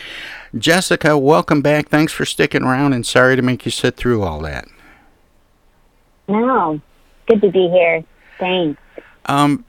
Jessica, 0.57 1.19
welcome 1.19 1.61
back. 1.61 1.89
Thanks 1.89 2.13
for 2.13 2.25
sticking 2.25 2.63
around 2.63 2.93
and 2.93 3.05
sorry 3.05 3.35
to 3.35 3.43
make 3.43 3.65
you 3.65 3.73
sit 3.73 3.97
through 3.97 4.23
all 4.23 4.39
that. 4.43 4.69
No, 6.29 6.81
good 7.27 7.41
to 7.41 7.51
be 7.51 7.69
here. 7.69 8.05
Thanks. 8.39 8.81
Um, 9.29 9.65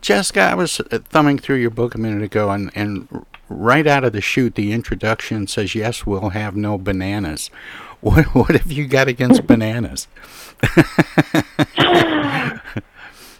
Jessica, 0.00 0.40
I 0.40 0.54
was 0.54 0.78
thumbing 1.08 1.38
through 1.38 1.56
your 1.56 1.70
book 1.70 1.94
a 1.94 1.98
minute 1.98 2.22
ago, 2.22 2.50
and, 2.50 2.70
and 2.74 3.24
right 3.48 3.86
out 3.86 4.04
of 4.04 4.12
the 4.12 4.20
chute, 4.20 4.54
the 4.54 4.72
introduction 4.72 5.46
says, 5.46 5.74
"Yes, 5.74 6.06
we'll 6.06 6.30
have 6.30 6.56
no 6.56 6.78
bananas." 6.78 7.50
What 8.02 8.34
what 8.34 8.52
have 8.52 8.72
you 8.72 8.86
got 8.86 9.08
against 9.08 9.46
bananas? 9.46 10.08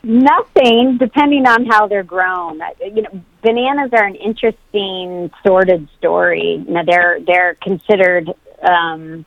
Nothing, 0.03 0.99
depending 0.99 1.47
on 1.47 1.65
how 1.65 1.89
they're 1.89 2.03
grown. 2.03 2.61
You 2.79 3.01
know, 3.01 3.23
bananas 3.43 3.89
are 3.95 4.05
an 4.05 4.17
interesting, 4.17 5.31
sordid 5.43 5.89
story. 5.97 6.63
You 6.67 6.75
know, 6.75 6.83
they're 6.87 7.21
they're 7.27 7.55
considered, 7.63 8.29
um, 8.63 9.25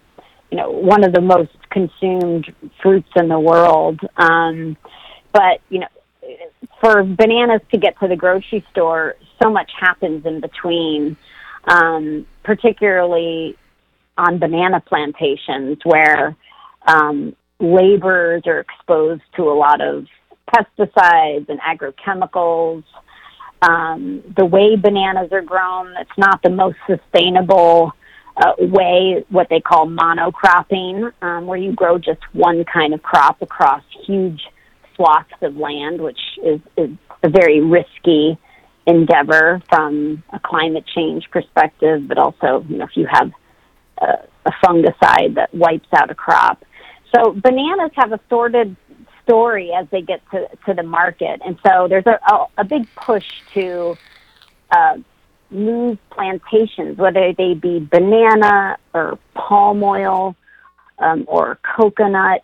you 0.51 0.57
know, 0.59 0.69
one 0.69 1.03
of 1.03 1.13
the 1.13 1.21
most 1.21 1.57
consumed 1.71 2.53
fruits 2.83 3.09
in 3.15 3.27
the 3.27 3.39
world. 3.39 4.01
Um, 4.17 4.77
but 5.31 5.61
you 5.69 5.79
know, 5.79 5.87
for 6.83 7.01
bananas 7.01 7.61
to 7.71 7.77
get 7.77 7.97
to 8.01 8.09
the 8.09 8.15
grocery 8.15 8.63
store, 8.71 9.15
so 9.41 9.49
much 9.49 9.71
happens 9.79 10.25
in 10.25 10.41
between, 10.41 11.15
um, 11.63 12.27
particularly 12.43 13.55
on 14.17 14.37
banana 14.37 14.81
plantations 14.81 15.77
where 15.85 16.35
um, 16.85 17.33
laborers 17.61 18.43
are 18.45 18.59
exposed 18.59 19.21
to 19.37 19.43
a 19.43 19.55
lot 19.55 19.79
of 19.79 20.05
pesticides 20.53 21.47
and 21.47 21.59
agrochemicals. 21.61 22.83
Um, 23.61 24.21
the 24.35 24.43
way 24.43 24.75
bananas 24.75 25.31
are 25.31 25.41
grown, 25.41 25.95
it's 25.97 26.17
not 26.17 26.41
the 26.43 26.49
most 26.49 26.75
sustainable 26.85 27.93
uh, 28.35 28.55
way, 28.59 29.23
what 29.29 29.47
they 29.49 29.61
call 29.61 29.87
monocropping, 29.87 31.13
um, 31.21 31.45
where 31.45 31.57
you 31.57 31.71
grow 31.71 31.97
just 31.97 32.19
one 32.33 32.65
kind 32.65 32.93
of 32.93 33.01
crop 33.01 33.41
across 33.41 33.83
huge 34.05 34.41
swaths 34.95 35.33
of 35.41 35.57
land, 35.57 36.01
which 36.01 36.19
is, 36.43 36.59
is 36.77 36.89
a 37.23 37.29
very 37.29 37.61
risky 37.61 38.37
endeavor 38.85 39.61
from 39.69 40.23
a 40.31 40.39
climate 40.39 40.85
change 40.93 41.29
perspective, 41.31 42.07
but 42.07 42.17
also, 42.17 42.65
you 42.67 42.77
know, 42.77 42.85
if 42.85 42.95
you 42.95 43.07
have 43.09 43.31
a, 44.01 44.27
a 44.45 44.51
fungicide 44.63 45.35
that 45.35 45.53
wipes 45.53 45.87
out 45.95 46.11
a 46.11 46.15
crop. 46.15 46.63
So 47.15 47.31
bananas 47.31 47.91
have 47.95 48.11
a 48.11 48.19
sordid 48.29 48.75
story 49.23 49.71
as 49.71 49.87
they 49.91 50.01
get 50.01 50.21
to, 50.31 50.47
to 50.65 50.73
the 50.73 50.83
market. 50.83 51.41
And 51.45 51.57
so 51.65 51.87
there's 51.87 52.05
a, 52.05 52.19
a, 52.31 52.47
a 52.57 52.63
big 52.63 52.87
push 52.95 53.27
to 53.53 53.95
uh, 54.71 54.97
move 55.49 55.97
plantations, 56.09 56.97
whether 56.97 57.33
they 57.33 57.53
be 57.53 57.79
banana 57.79 58.77
or 58.93 59.17
palm 59.33 59.83
oil 59.83 60.35
um, 60.99 61.25
or 61.27 61.59
coconut, 61.75 62.41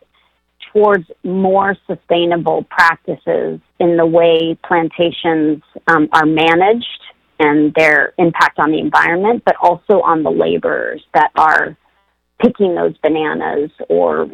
towards 0.72 1.06
more 1.24 1.76
sustainable 1.88 2.64
practices 2.70 3.60
in 3.80 3.98
the 3.98 4.06
way 4.06 4.58
plantations 4.64 5.62
um, 5.88 6.10
are 6.12 6.26
managed 6.26 6.86
and 7.40 7.74
their 7.74 8.14
impact 8.18 8.60
on 8.60 8.72
the 8.72 8.80
environment, 8.80 9.44
but 9.46 9.56
also 9.62 10.02
on 10.02 10.24
the 10.24 10.30
laborers 10.30 11.02
that 11.14 11.32
are 11.36 11.78
picking 12.42 12.76
those 12.76 12.98
bananas 12.98 13.72
or 13.88 14.30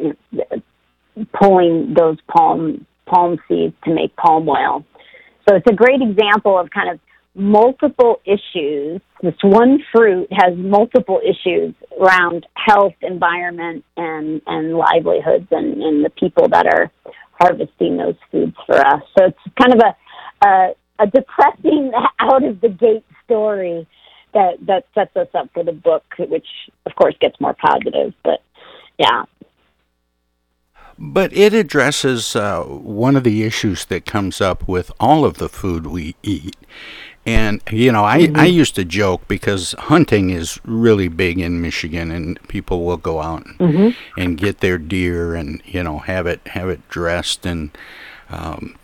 pulling 1.32 1.94
those 1.94 2.18
palm 2.28 2.86
palm 3.06 3.38
seeds 3.48 3.74
to 3.84 3.94
make 3.94 4.14
palm 4.16 4.48
oil. 4.48 4.84
So 5.48 5.54
it's 5.54 5.66
a 5.70 5.74
great 5.74 6.02
example 6.02 6.58
of 6.58 6.70
kind 6.70 6.90
of 6.90 6.98
multiple 7.36 8.20
issues. 8.24 9.00
This 9.22 9.34
one 9.42 9.78
fruit 9.92 10.28
has 10.32 10.56
multiple 10.56 11.20
issues 11.22 11.74
around 12.00 12.46
health, 12.54 12.94
environment, 13.02 13.84
and, 13.96 14.40
and 14.46 14.74
livelihoods 14.74 15.46
and, 15.50 15.82
and 15.82 16.04
the 16.04 16.10
people 16.10 16.48
that 16.48 16.66
are 16.66 16.90
harvesting 17.38 17.98
those 17.98 18.16
foods 18.32 18.56
for 18.64 18.78
us. 18.78 19.02
So 19.18 19.26
it's 19.26 19.38
kind 19.60 19.74
of 19.74 19.80
a, 19.80 20.46
a, 20.46 20.74
a 21.00 21.06
depressing 21.06 21.92
out 22.18 22.42
of 22.42 22.60
the 22.60 22.70
gate 22.70 23.04
story 23.24 23.86
that, 24.32 24.54
that 24.66 24.84
sets 24.94 25.14
us 25.16 25.28
up 25.34 25.50
for 25.52 25.62
the 25.62 25.72
book, 25.72 26.04
which 26.18 26.46
of 26.86 26.94
course 26.96 27.14
gets 27.20 27.38
more 27.40 27.54
positive. 27.54 28.14
But 28.24 28.42
yeah, 28.98 29.24
but 30.98 31.36
it 31.36 31.52
addresses 31.52 32.34
uh, 32.34 32.62
one 32.62 33.16
of 33.16 33.24
the 33.24 33.42
issues 33.44 33.84
that 33.86 34.06
comes 34.06 34.40
up 34.40 34.66
with 34.66 34.90
all 34.98 35.26
of 35.26 35.36
the 35.36 35.48
food 35.48 35.86
we 35.86 36.16
eat. 36.22 36.56
And, 37.26 37.60
you 37.72 37.90
know, 37.90 38.04
I, 38.04 38.20
mm-hmm. 38.20 38.36
I 38.36 38.44
used 38.46 38.76
to 38.76 38.84
joke 38.84 39.26
because 39.26 39.72
hunting 39.72 40.30
is 40.30 40.60
really 40.64 41.08
big 41.08 41.40
in 41.40 41.60
Michigan 41.60 42.12
and 42.12 42.40
people 42.46 42.84
will 42.84 42.96
go 42.96 43.20
out 43.20 43.44
mm-hmm. 43.58 43.90
and 44.18 44.38
get 44.38 44.60
their 44.60 44.78
deer 44.78 45.34
and, 45.34 45.60
you 45.66 45.82
know, 45.82 45.98
have 45.98 46.28
it, 46.28 46.40
have 46.46 46.68
it 46.68 46.88
dressed 46.88 47.44
and, 47.44 47.76
um, 48.30 48.76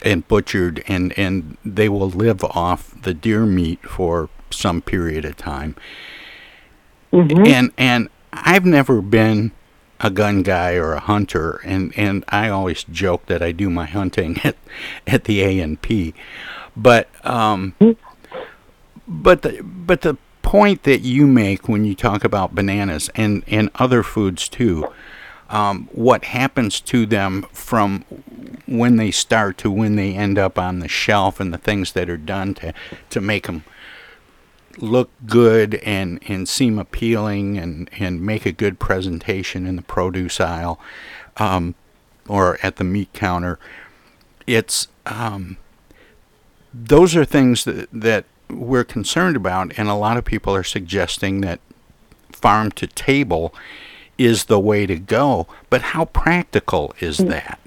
and 0.00 0.26
butchered 0.26 0.82
and, 0.88 1.16
and 1.18 1.58
they 1.66 1.90
will 1.90 2.08
live 2.08 2.42
off 2.44 2.98
the 3.02 3.12
deer 3.12 3.44
meat 3.44 3.82
for 3.82 4.30
some 4.50 4.80
period 4.80 5.26
of 5.26 5.36
time. 5.36 5.76
Mm-hmm. 7.12 7.46
And, 7.46 7.72
and 7.76 8.08
I've 8.32 8.64
never 8.64 9.02
been 9.02 9.52
a 10.00 10.10
gun 10.10 10.42
guy 10.42 10.74
or 10.74 10.94
a 10.94 11.00
hunter, 11.00 11.60
and, 11.64 11.92
and 11.96 12.24
I 12.28 12.48
always 12.48 12.82
joke 12.84 13.26
that 13.26 13.40
I 13.40 13.52
do 13.52 13.70
my 13.70 13.86
hunting 13.86 14.40
at, 14.44 14.56
at 15.06 15.24
the 15.24 15.42
A 15.42 15.60
and 15.60 15.80
P. 15.80 16.14
But 16.76 17.08
um, 17.24 17.74
but 19.06 19.42
the 19.42 19.62
but 19.62 20.00
the 20.02 20.16
point 20.42 20.82
that 20.82 21.00
you 21.00 21.26
make 21.26 21.68
when 21.68 21.84
you 21.84 21.94
talk 21.94 22.24
about 22.24 22.54
bananas 22.54 23.10
and 23.14 23.42
and 23.46 23.70
other 23.74 24.02
foods 24.02 24.48
too, 24.48 24.92
um, 25.50 25.88
what 25.92 26.24
happens 26.24 26.80
to 26.80 27.06
them 27.06 27.46
from 27.52 28.04
when 28.66 28.96
they 28.96 29.10
start 29.10 29.58
to 29.58 29.70
when 29.70 29.96
they 29.96 30.14
end 30.14 30.38
up 30.38 30.58
on 30.58 30.78
the 30.78 30.88
shelf, 30.88 31.40
and 31.40 31.52
the 31.52 31.58
things 31.58 31.92
that 31.92 32.08
are 32.08 32.16
done 32.16 32.54
to 32.54 32.72
to 33.10 33.20
make 33.20 33.46
them 33.46 33.64
look 34.78 35.10
good 35.26 35.74
and, 35.76 36.18
and 36.28 36.48
seem 36.48 36.78
appealing 36.78 37.58
and, 37.58 37.90
and 37.98 38.22
make 38.22 38.46
a 38.46 38.52
good 38.52 38.78
presentation 38.78 39.66
in 39.66 39.76
the 39.76 39.82
produce 39.82 40.40
aisle 40.40 40.80
um, 41.36 41.74
or 42.28 42.58
at 42.62 42.76
the 42.76 42.84
meat 42.84 43.12
counter. 43.12 43.58
It's 44.46 44.88
um, 45.06 45.56
those 46.74 47.14
are 47.16 47.24
things 47.24 47.64
that, 47.64 47.88
that 47.92 48.24
we're 48.48 48.84
concerned 48.84 49.36
about, 49.36 49.72
and 49.76 49.88
a 49.88 49.94
lot 49.94 50.16
of 50.16 50.24
people 50.24 50.54
are 50.54 50.64
suggesting 50.64 51.40
that 51.42 51.60
farm 52.30 52.70
to 52.72 52.86
table 52.86 53.54
is 54.18 54.44
the 54.44 54.58
way 54.58 54.86
to 54.86 54.98
go. 54.98 55.46
But 55.70 55.82
how 55.82 56.06
practical 56.06 56.94
is 57.00 57.18
mm. 57.18 57.28
that? 57.28 57.58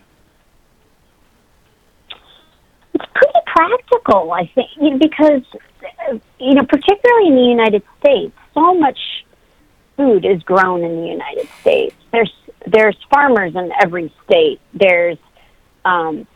It's 2.94 3.06
pretty 3.14 3.40
practical, 3.46 4.32
I 4.32 4.50
think, 4.54 5.02
because 5.02 5.44
you 6.40 6.54
know, 6.54 6.64
particularly 6.64 7.28
in 7.28 7.36
the 7.36 7.42
United 7.42 7.84
States, 8.00 8.34
so 8.54 8.74
much 8.76 9.00
food 9.98 10.26
is 10.26 10.42
grown 10.44 10.84
in 10.84 11.02
the 11.02 11.08
United 11.08 11.48
States. 11.62 11.96
There's 12.12 12.34
there's 12.68 12.98
farmers 13.10 13.56
in 13.56 13.72
every 13.82 14.14
state. 14.26 14.60
There's 14.74 15.18
um, 15.84 16.28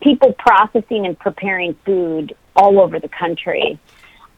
people 0.00 0.32
processing 0.34 1.06
and 1.06 1.18
preparing 1.18 1.74
food 1.84 2.34
all 2.56 2.80
over 2.80 2.98
the 2.98 3.08
country. 3.08 3.78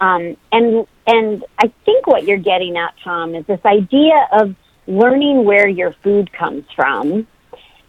Um, 0.00 0.36
and 0.52 0.86
and 1.06 1.44
I 1.58 1.72
think 1.84 2.06
what 2.06 2.24
you're 2.24 2.38
getting 2.38 2.76
at, 2.76 2.94
Tom, 3.02 3.34
is 3.34 3.46
this 3.46 3.60
idea 3.64 4.26
of 4.32 4.54
learning 4.86 5.44
where 5.44 5.68
your 5.68 5.92
food 6.02 6.32
comes 6.32 6.64
from 6.74 7.26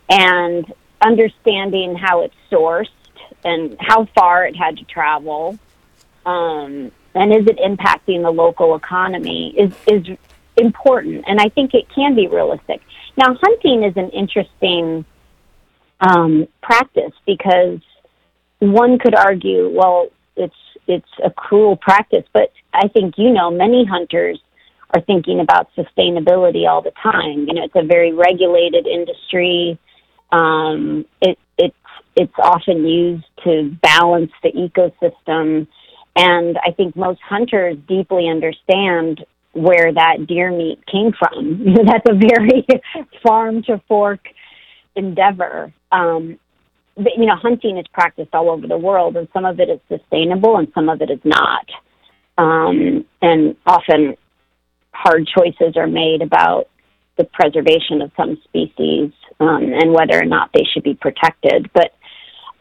and 0.09 0.71
understanding 1.01 1.95
how 1.95 2.21
it's 2.21 2.35
sourced 2.51 2.87
and 3.43 3.75
how 3.79 4.05
far 4.15 4.45
it 4.45 4.55
had 4.55 4.77
to 4.77 4.83
travel 4.85 5.59
um, 6.25 6.91
and 7.13 7.31
is 7.31 7.47
it 7.47 7.57
impacting 7.59 8.23
the 8.23 8.31
local 8.31 8.75
economy 8.75 9.53
is 9.57 9.73
is 9.87 10.17
important, 10.57 11.25
and 11.27 11.39
I 11.39 11.49
think 11.49 11.73
it 11.73 11.87
can 11.93 12.15
be 12.15 12.27
realistic. 12.27 12.81
Now, 13.17 13.37
hunting 13.41 13.83
is 13.83 13.95
an 13.95 14.09
interesting 14.09 15.05
um, 16.01 16.47
practice 16.61 17.13
because 17.25 17.79
one 18.59 18.99
could 18.99 19.15
argue, 19.15 19.69
well, 19.73 20.07
it's 20.35 20.55
it's 20.87 21.09
a 21.23 21.31
cruel 21.31 21.77
practice, 21.77 22.25
but 22.33 22.51
I 22.73 22.87
think 22.89 23.15
you 23.17 23.31
know 23.31 23.49
many 23.49 23.85
hunters 23.85 24.39
are 24.93 25.01
thinking 25.01 25.39
about 25.39 25.69
sustainability 25.75 26.67
all 26.67 26.81
the 26.81 26.91
time. 27.01 27.45
You 27.47 27.53
know, 27.53 27.63
it's 27.63 27.75
a 27.75 27.85
very 27.85 28.13
regulated 28.13 28.85
industry. 28.85 29.79
Um, 30.31 31.05
it, 31.21 31.37
it's 31.57 31.75
it's 32.15 32.33
often 32.37 32.85
used 32.85 33.25
to 33.43 33.75
balance 33.81 34.31
the 34.43 34.51
ecosystem. 34.51 35.67
And 36.15 36.57
I 36.65 36.71
think 36.71 36.95
most 36.95 37.19
hunters 37.21 37.77
deeply 37.87 38.29
understand 38.29 39.25
where 39.51 39.93
that 39.93 40.27
deer 40.27 40.51
meat 40.51 40.79
came 40.85 41.11
from. 41.17 41.75
That's 41.85 42.05
a 42.09 42.13
very 42.13 42.65
farm 43.23 43.63
to 43.63 43.81
fork 43.87 44.21
endeavor. 44.95 45.73
Um, 45.95 46.39
you 46.97 47.25
know, 47.25 47.35
hunting 47.35 47.77
is 47.77 47.85
practiced 47.93 48.33
all 48.33 48.49
over 48.49 48.67
the 48.67 48.77
world, 48.77 49.17
and 49.17 49.27
some 49.33 49.45
of 49.45 49.59
it 49.59 49.69
is 49.69 49.79
sustainable, 49.89 50.57
and 50.57 50.67
some 50.73 50.89
of 50.89 51.01
it 51.01 51.09
is 51.09 51.19
not. 51.23 51.65
Um, 52.37 53.05
and 53.21 53.55
often, 53.65 54.15
hard 54.93 55.27
choices 55.27 55.75
are 55.75 55.87
made 55.87 56.21
about 56.21 56.67
the 57.17 57.25
preservation 57.25 58.01
of 58.01 58.11
some 58.17 58.37
species 58.43 59.11
um, 59.39 59.63
and 59.73 59.93
whether 59.93 60.19
or 60.21 60.25
not 60.25 60.49
they 60.53 60.63
should 60.73 60.83
be 60.83 60.95
protected. 60.95 61.69
But 61.73 61.93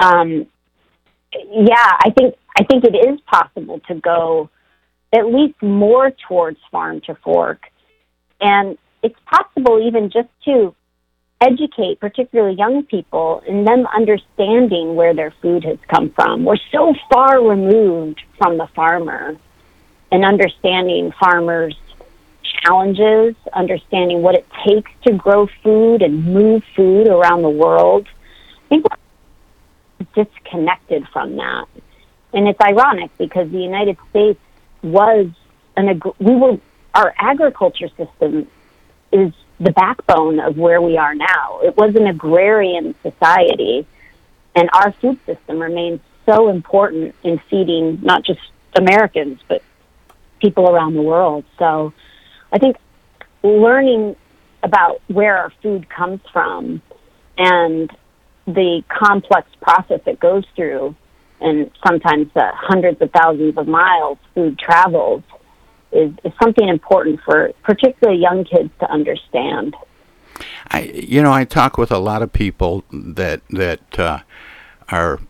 um, 0.00 0.46
yeah, 1.32 1.90
I 2.00 2.10
think 2.16 2.34
I 2.58 2.64
think 2.64 2.84
it 2.84 2.94
is 2.94 3.20
possible 3.26 3.80
to 3.88 3.94
go 3.94 4.50
at 5.12 5.26
least 5.26 5.60
more 5.62 6.12
towards 6.28 6.58
farm 6.70 7.00
to 7.06 7.16
fork, 7.22 7.60
and 8.40 8.78
it's 9.02 9.18
possible 9.26 9.84
even 9.86 10.10
just 10.10 10.28
to 10.44 10.74
educate, 11.44 12.00
particularly 12.00 12.56
young 12.56 12.84
people, 12.84 13.42
in 13.46 13.64
them 13.64 13.86
understanding 13.94 14.94
where 14.94 15.14
their 15.14 15.32
food 15.42 15.64
has 15.64 15.78
come 15.88 16.10
from. 16.10 16.44
We're 16.44 16.56
so 16.72 16.94
far 17.10 17.46
removed 17.46 18.22
from 18.38 18.58
the 18.58 18.66
farmer 18.68 19.36
and 20.10 20.24
understanding 20.24 21.12
farmers' 21.18 21.76
challenges, 22.62 23.34
understanding 23.52 24.22
what 24.22 24.34
it 24.34 24.46
takes 24.66 24.90
to 25.06 25.12
grow 25.12 25.48
food 25.62 26.02
and 26.02 26.24
move 26.24 26.62
food 26.74 27.08
around 27.08 27.42
the 27.42 27.50
world. 27.50 28.06
I 28.64 28.68
think 28.68 28.86
we're 28.88 30.24
disconnected 30.24 31.06
from 31.08 31.36
that. 31.36 31.66
And 32.32 32.48
it's 32.48 32.60
ironic 32.60 33.16
because 33.18 33.50
the 33.50 33.60
United 33.60 33.96
States 34.10 34.40
was 34.82 35.26
an 35.76 36.00
we 36.18 36.34
were 36.34 36.58
our 36.94 37.14
agriculture 37.18 37.88
system 37.96 38.46
is 39.12 39.32
the 39.60 39.70
backbone 39.70 40.40
of 40.40 40.56
where 40.56 40.80
we 40.80 40.96
are 40.96 41.14
now. 41.14 41.60
It 41.62 41.76
was 41.76 41.94
an 41.96 42.06
agrarian 42.06 42.94
society, 43.02 43.86
and 44.54 44.68
our 44.72 44.92
food 44.92 45.18
system 45.26 45.58
remains 45.60 46.00
so 46.26 46.48
important 46.48 47.14
in 47.22 47.38
feeding 47.50 48.00
not 48.02 48.24
just 48.24 48.40
Americans 48.76 49.40
but 49.48 49.62
people 50.40 50.68
around 50.68 50.94
the 50.94 51.02
world. 51.02 51.44
So 51.58 51.92
I 52.52 52.58
think 52.58 52.76
learning 53.42 54.16
about 54.62 55.00
where 55.08 55.36
our 55.36 55.52
food 55.62 55.88
comes 55.88 56.20
from 56.32 56.82
and 57.36 57.90
the 58.46 58.82
complex 58.88 59.48
process 59.60 60.00
it 60.06 60.20
goes 60.20 60.44
through, 60.54 60.94
and 61.40 61.70
sometimes 61.86 62.28
the 62.34 62.50
hundreds 62.54 63.00
of 63.00 63.10
thousands 63.10 63.56
of 63.56 63.66
miles 63.66 64.18
food 64.34 64.58
travels, 64.58 65.22
is, 65.94 66.12
is 66.24 66.32
something 66.42 66.68
important 66.68 67.20
for 67.24 67.52
particularly 67.62 68.20
young 68.20 68.44
kids 68.44 68.70
to 68.80 68.90
understand. 68.90 69.76
I, 70.68 70.82
you 70.82 71.22
know, 71.22 71.32
I 71.32 71.44
talk 71.44 71.78
with 71.78 71.92
a 71.92 71.98
lot 71.98 72.22
of 72.22 72.32
people 72.32 72.84
that 72.92 73.40
that 73.50 73.98
uh, 73.98 74.20
are 74.88 75.20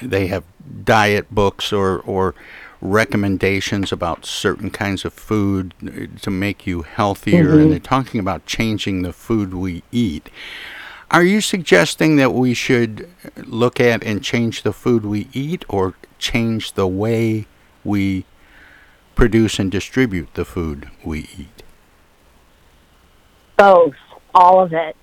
they 0.00 0.28
have 0.28 0.44
diet 0.84 1.30
books 1.30 1.72
or 1.72 2.00
or 2.00 2.34
recommendations 2.80 3.92
about 3.92 4.24
certain 4.24 4.70
kinds 4.70 5.04
of 5.04 5.12
food 5.12 5.74
to 6.22 6.30
make 6.30 6.66
you 6.66 6.82
healthier, 6.82 7.48
mm-hmm. 7.48 7.60
and 7.60 7.72
they're 7.72 7.78
talking 7.78 8.20
about 8.20 8.46
changing 8.46 9.02
the 9.02 9.12
food 9.12 9.52
we 9.52 9.82
eat. 9.92 10.30
Are 11.10 11.24
you 11.24 11.40
suggesting 11.40 12.16
that 12.16 12.32
we 12.32 12.54
should 12.54 13.08
look 13.36 13.80
at 13.80 14.02
and 14.04 14.22
change 14.22 14.62
the 14.62 14.72
food 14.72 15.04
we 15.04 15.28
eat, 15.32 15.64
or 15.68 15.94
change 16.18 16.72
the 16.72 16.86
way 16.86 17.46
we 17.84 18.24
produce 19.20 19.58
and 19.58 19.70
distribute 19.70 20.32
the 20.32 20.46
food 20.46 20.88
we 21.04 21.28
eat? 21.36 21.62
Both, 23.58 23.92
all 24.34 24.62
of 24.62 24.72
it. 24.72 24.96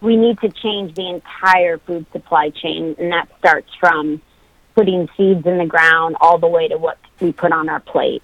We 0.00 0.16
need 0.16 0.38
to 0.40 0.48
change 0.48 0.94
the 0.94 1.10
entire 1.10 1.76
food 1.76 2.06
supply 2.10 2.48
chain, 2.48 2.96
and 2.98 3.12
that 3.12 3.28
starts 3.38 3.68
from 3.78 4.22
putting 4.74 5.08
seeds 5.14 5.46
in 5.46 5.58
the 5.58 5.66
ground 5.66 6.16
all 6.22 6.38
the 6.38 6.46
way 6.46 6.68
to 6.68 6.78
what 6.78 6.96
we 7.20 7.32
put 7.32 7.52
on 7.52 7.68
our 7.68 7.80
plate 7.80 8.22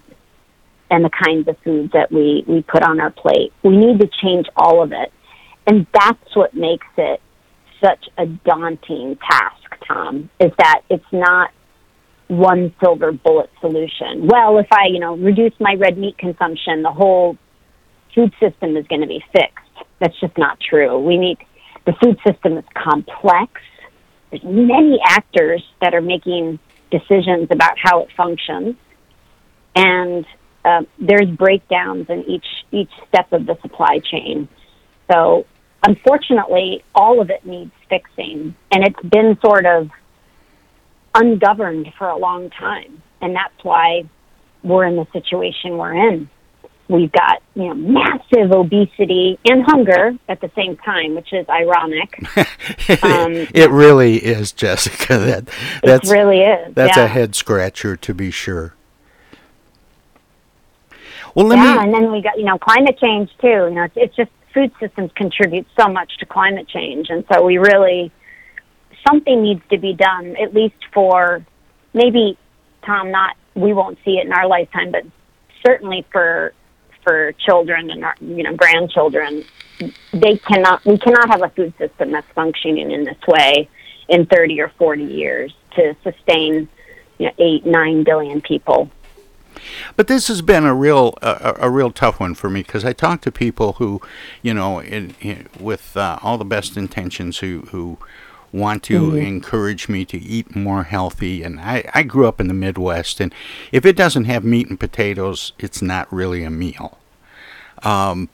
and 0.89 1.05
the 1.05 1.11
kinds 1.11 1.47
of 1.47 1.55
foods 1.59 1.91
that 1.93 2.11
we, 2.11 2.43
we 2.47 2.63
put 2.63 2.81
on 2.81 2.99
our 2.99 3.11
plate. 3.11 3.53
We 3.61 3.77
need 3.77 3.99
to 3.99 4.09
change 4.23 4.47
all 4.55 4.81
of 4.81 4.91
it. 4.91 5.13
And 5.67 5.85
that's 5.93 6.35
what 6.35 6.55
makes 6.55 6.87
it 6.97 7.21
such 7.79 8.09
a 8.17 8.25
daunting 8.25 9.17
task, 9.17 9.85
Tom, 9.87 10.31
is 10.39 10.51
that 10.57 10.81
it's 10.89 11.05
not 11.11 11.51
one 12.31 12.73
silver 12.81 13.11
bullet 13.11 13.49
solution. 13.59 14.27
Well, 14.27 14.57
if 14.57 14.67
I, 14.71 14.87
you 14.89 14.99
know, 14.99 15.17
reduce 15.17 15.53
my 15.59 15.75
red 15.75 15.97
meat 15.97 16.17
consumption, 16.17 16.81
the 16.81 16.91
whole 16.91 17.37
food 18.15 18.33
system 18.39 18.77
is 18.77 18.87
going 18.87 19.01
to 19.01 19.07
be 19.07 19.23
fixed. 19.33 19.85
That's 19.99 20.19
just 20.19 20.37
not 20.37 20.59
true. 20.59 20.99
We 20.99 21.17
need 21.17 21.37
the 21.85 21.93
food 22.01 22.17
system 22.25 22.57
is 22.57 22.65
complex 22.73 23.61
there's 24.31 24.43
many 24.43 24.99
actors 25.05 25.61
that 25.81 25.93
are 25.93 26.01
making 26.01 26.57
decisions 26.89 27.49
about 27.51 27.73
how 27.77 28.03
it 28.03 28.09
functions, 28.15 28.75
and 29.75 30.25
uh, 30.63 30.83
there's 30.99 31.29
breakdowns 31.29 32.09
in 32.09 32.23
each 32.23 32.45
each 32.71 32.91
step 33.09 33.31
of 33.33 33.45
the 33.45 33.57
supply 33.61 33.99
chain. 33.99 34.47
So, 35.11 35.45
unfortunately, 35.85 36.83
all 36.95 37.21
of 37.21 37.29
it 37.29 37.45
needs 37.45 37.71
fixing, 37.89 38.55
and 38.71 38.85
it's 38.85 39.09
been 39.09 39.37
sort 39.43 39.65
of 39.65 39.89
ungoverned 41.15 41.93
for 41.97 42.07
a 42.07 42.17
long 42.17 42.49
time, 42.49 43.01
and 43.21 43.35
that's 43.35 43.63
why 43.63 44.03
we're 44.63 44.85
in 44.85 44.95
the 44.95 45.07
situation 45.13 45.77
we're 45.77 45.93
in 45.93 46.29
we've 46.91 47.11
got 47.11 47.41
you 47.55 47.63
know 47.67 47.73
massive 47.73 48.51
obesity 48.51 49.39
and 49.45 49.63
hunger 49.63 50.13
at 50.27 50.41
the 50.41 50.51
same 50.55 50.75
time, 50.77 51.15
which 51.15 51.33
is 51.33 51.47
ironic. 51.49 52.19
um, 53.03 53.47
it 53.53 53.71
really 53.71 54.17
is, 54.17 54.51
Jessica. 54.51 55.17
That 55.17 55.49
that's 55.81 56.09
it 56.09 56.13
really 56.13 56.41
is. 56.41 56.75
That's 56.75 56.97
yeah. 56.97 57.05
a 57.05 57.07
head 57.07 57.33
scratcher 57.35 57.95
to 57.95 58.13
be 58.13 58.29
sure. 58.29 58.75
Well, 61.33 61.45
let 61.47 61.59
yeah, 61.59 61.75
me. 61.75 61.83
and 61.85 61.93
then 61.93 62.11
we 62.11 62.21
got 62.21 62.37
you 62.37 62.45
know 62.45 62.57
climate 62.59 62.99
change 62.99 63.31
too. 63.39 63.47
You 63.47 63.71
know, 63.71 63.83
it's, 63.83 63.95
it's 63.95 64.15
just 64.15 64.31
food 64.53 64.71
systems 64.79 65.11
contribute 65.15 65.65
so 65.79 65.87
much 65.87 66.17
to 66.17 66.25
climate 66.25 66.67
change, 66.67 67.09
and 67.09 67.23
so 67.31 67.43
we 67.43 67.57
really 67.57 68.11
something 69.07 69.41
needs 69.41 69.61
to 69.69 69.77
be 69.77 69.93
done 69.93 70.35
at 70.37 70.53
least 70.53 70.75
for 70.93 71.45
maybe 71.93 72.37
Tom. 72.85 73.11
Not 73.11 73.35
we 73.55 73.73
won't 73.73 73.97
see 74.03 74.17
it 74.17 74.25
in 74.25 74.33
our 74.33 74.47
lifetime, 74.47 74.91
but 74.91 75.05
certainly 75.65 76.05
for 76.11 76.53
for 77.03 77.33
children 77.33 77.89
and 77.89 78.03
our, 78.03 78.15
you 78.19 78.43
know 78.43 78.55
grandchildren, 78.55 79.43
they 80.13 80.37
cannot. 80.37 80.85
We 80.85 80.97
cannot 80.97 81.29
have 81.29 81.43
a 81.43 81.49
food 81.49 81.73
system 81.77 82.11
that's 82.11 82.27
functioning 82.33 82.91
in 82.91 83.03
this 83.05 83.17
way 83.27 83.69
in 84.09 84.25
30 84.25 84.61
or 84.61 84.69
40 84.77 85.03
years 85.03 85.53
to 85.75 85.95
sustain 86.03 86.67
you 87.17 87.27
know 87.27 87.33
eight 87.37 87.65
nine 87.65 88.03
billion 88.03 88.41
people. 88.41 88.89
But 89.95 90.07
this 90.07 90.27
has 90.27 90.41
been 90.41 90.65
a 90.65 90.73
real 90.73 91.17
uh, 91.21 91.53
a 91.57 91.69
real 91.69 91.91
tough 91.91 92.19
one 92.19 92.35
for 92.35 92.49
me 92.49 92.61
because 92.63 92.85
I 92.85 92.93
talk 92.93 93.21
to 93.21 93.31
people 93.31 93.73
who, 93.73 94.01
you 94.41 94.53
know, 94.53 94.79
in, 94.79 95.15
in, 95.19 95.47
with 95.59 95.95
uh, 95.95 96.19
all 96.21 96.37
the 96.37 96.45
best 96.45 96.77
intentions 96.77 97.39
who 97.39 97.61
who 97.71 97.97
want 98.53 98.83
to 98.83 99.01
mm-hmm. 99.01 99.17
encourage 99.17 99.87
me 99.87 100.05
to 100.05 100.17
eat 100.17 100.55
more 100.55 100.83
healthy. 100.83 101.43
And 101.43 101.59
I, 101.59 101.89
I 101.93 102.03
grew 102.03 102.27
up 102.27 102.39
in 102.39 102.47
the 102.47 102.53
Midwest, 102.53 103.19
and 103.19 103.33
if 103.71 103.85
it 103.85 103.95
doesn't 103.95 104.25
have 104.25 104.43
meat 104.43 104.67
and 104.67 104.79
potatoes, 104.79 105.53
it's 105.59 105.81
not 105.81 106.11
really 106.11 106.43
a 106.43 106.49
meal. 106.49 106.97
Um, 107.83 108.29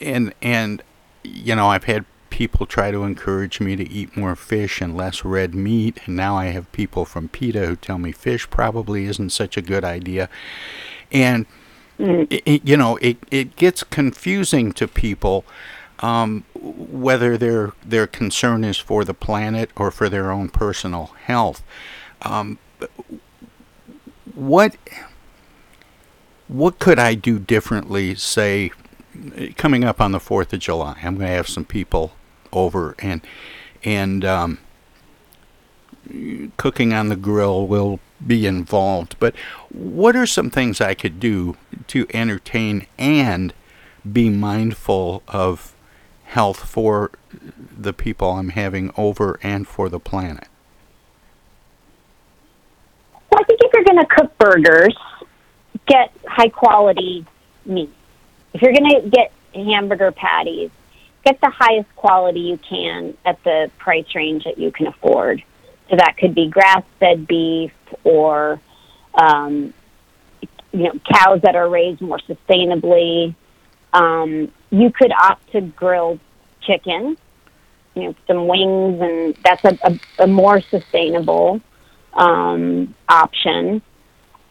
and 0.00 0.34
and 0.42 0.82
you 1.22 1.54
know, 1.54 1.68
I've 1.68 1.84
had 1.84 2.04
people 2.30 2.66
try 2.66 2.90
to 2.90 3.02
encourage 3.02 3.60
me 3.60 3.76
to 3.76 3.88
eat 3.88 4.16
more 4.16 4.36
fish 4.36 4.80
and 4.80 4.96
less 4.96 5.24
red 5.24 5.54
meat, 5.54 6.00
and 6.06 6.16
now 6.16 6.36
I 6.36 6.46
have 6.46 6.70
people 6.72 7.04
from 7.04 7.28
PETA 7.28 7.66
who 7.66 7.76
tell 7.76 7.98
me 7.98 8.12
fish 8.12 8.48
probably 8.50 9.06
isn't 9.06 9.30
such 9.30 9.56
a 9.56 9.62
good 9.62 9.84
idea. 9.84 10.28
And 11.10 11.46
mm. 11.98 12.26
it, 12.30 12.66
you 12.66 12.76
know, 12.76 12.96
it 12.96 13.16
it 13.30 13.56
gets 13.56 13.82
confusing 13.82 14.72
to 14.72 14.86
people 14.86 15.44
um, 16.00 16.44
whether 16.54 17.36
their 17.36 17.72
their 17.84 18.06
concern 18.06 18.64
is 18.64 18.78
for 18.78 19.04
the 19.04 19.14
planet 19.14 19.70
or 19.76 19.90
for 19.90 20.08
their 20.08 20.30
own 20.30 20.48
personal 20.48 21.06
health. 21.24 21.62
Um, 22.22 22.58
what 24.34 24.76
what 26.48 26.78
could 26.78 26.98
I 26.98 27.14
do 27.14 27.38
differently? 27.38 28.14
Say, 28.14 28.70
coming 29.56 29.84
up 29.84 30.00
on 30.00 30.12
the 30.12 30.20
Fourth 30.20 30.52
of 30.52 30.60
July, 30.60 30.98
I'm 31.02 31.16
going 31.16 31.28
to 31.28 31.34
have 31.34 31.48
some 31.48 31.64
people 31.64 32.12
over, 32.52 32.94
and 32.98 33.20
and 33.82 34.24
um, 34.24 34.58
cooking 36.56 36.92
on 36.92 37.08
the 37.08 37.16
grill 37.16 37.66
will 37.66 38.00
be 38.24 38.46
involved. 38.46 39.16
But 39.18 39.34
what 39.70 40.16
are 40.16 40.26
some 40.26 40.50
things 40.50 40.80
I 40.80 40.94
could 40.94 41.20
do 41.20 41.56
to 41.88 42.06
entertain 42.14 42.86
and 42.98 43.52
be 44.10 44.30
mindful 44.30 45.22
of 45.28 45.74
health 46.26 46.58
for 46.68 47.10
the 47.32 47.92
people 47.92 48.32
I'm 48.32 48.50
having 48.50 48.92
over 48.96 49.38
and 49.42 49.66
for 49.66 49.88
the 49.88 50.00
planet? 50.00 50.48
Well, 53.30 53.40
I 53.40 53.44
think 53.44 53.60
if 53.62 53.72
you're 53.72 53.84
going 53.84 53.98
to 53.98 54.06
cook 54.06 54.36
burgers, 54.38 54.96
get 55.86 56.12
high 56.26 56.48
quality 56.48 57.26
meat. 57.64 57.92
If 58.52 58.62
you're 58.62 58.72
going 58.72 59.02
to 59.02 59.08
get 59.08 59.32
hamburger 59.54 60.12
patties, 60.12 60.70
get 61.24 61.40
the 61.40 61.50
highest 61.50 61.94
quality 61.96 62.40
you 62.40 62.58
can 62.58 63.16
at 63.24 63.42
the 63.44 63.70
price 63.78 64.14
range 64.14 64.44
that 64.44 64.58
you 64.58 64.70
can 64.70 64.86
afford. 64.86 65.42
So 65.90 65.96
that 65.96 66.16
could 66.18 66.34
be 66.34 66.48
grass 66.48 66.82
fed 66.98 67.26
beef 67.26 67.72
or 68.04 68.60
um, 69.14 69.72
you 70.72 70.84
know 70.84 70.92
cows 71.12 71.40
that 71.42 71.56
are 71.56 71.68
raised 71.68 72.00
more 72.00 72.18
sustainably. 72.18 73.34
Um, 73.92 74.52
you 74.70 74.90
could 74.90 75.12
opt 75.12 75.52
to 75.52 75.60
grill 75.60 76.18
chicken, 76.62 77.16
you 77.94 78.02
know, 78.04 78.14
some 78.26 78.46
wings, 78.48 79.00
and 79.00 79.34
that's 79.44 79.64
a, 79.64 79.78
a, 79.84 80.24
a 80.24 80.26
more 80.26 80.60
sustainable 80.60 81.60
um, 82.14 82.94
option. 83.08 83.82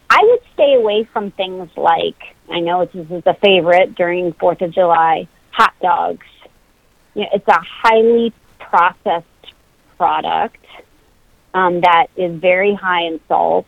I 0.09 0.19
would 0.23 0.41
stay 0.53 0.75
away 0.75 1.03
from 1.11 1.31
things 1.31 1.69
like 1.75 2.35
I 2.49 2.59
know 2.59 2.85
this 2.85 3.09
is 3.09 3.23
a 3.25 3.33
favorite 3.35 3.95
during 3.95 4.33
Fourth 4.33 4.61
of 4.61 4.71
July 4.71 5.27
hot 5.51 5.73
dogs. 5.81 6.25
You 7.15 7.23
know, 7.23 7.29
it's 7.33 7.47
a 7.47 7.59
highly 7.59 8.33
processed 8.59 9.25
product 9.97 10.63
um, 11.53 11.81
that 11.81 12.07
is 12.15 12.39
very 12.39 12.73
high 12.73 13.03
in 13.03 13.19
salt. 13.27 13.65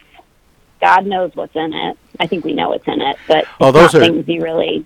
God 0.81 1.05
knows 1.05 1.31
what's 1.35 1.55
in 1.55 1.73
it. 1.73 1.97
I 2.19 2.27
think 2.27 2.45
we 2.45 2.53
know 2.53 2.69
what's 2.69 2.87
in 2.87 3.01
it, 3.01 3.17
but 3.27 3.45
Oh, 3.59 3.71
those 3.71 3.95
are- 3.95 3.99
things 3.99 4.27
you 4.27 4.41
really. 4.41 4.85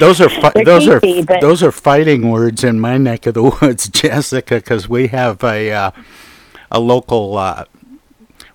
Those 0.00 0.20
are 0.20 0.28
fi- 0.28 0.64
those 0.64 0.88
are 0.88 1.00
but- 1.00 1.40
those 1.40 1.62
are 1.62 1.72
fighting 1.72 2.30
words 2.30 2.64
in 2.64 2.80
my 2.80 2.96
neck 2.98 3.26
of 3.26 3.34
the 3.34 3.42
woods, 3.62 3.88
Jessica, 3.88 4.56
because 4.56 4.88
we 4.88 5.08
have 5.08 5.42
a 5.44 5.70
uh, 5.72 5.90
a 6.70 6.80
local. 6.80 7.36
Uh, 7.36 7.64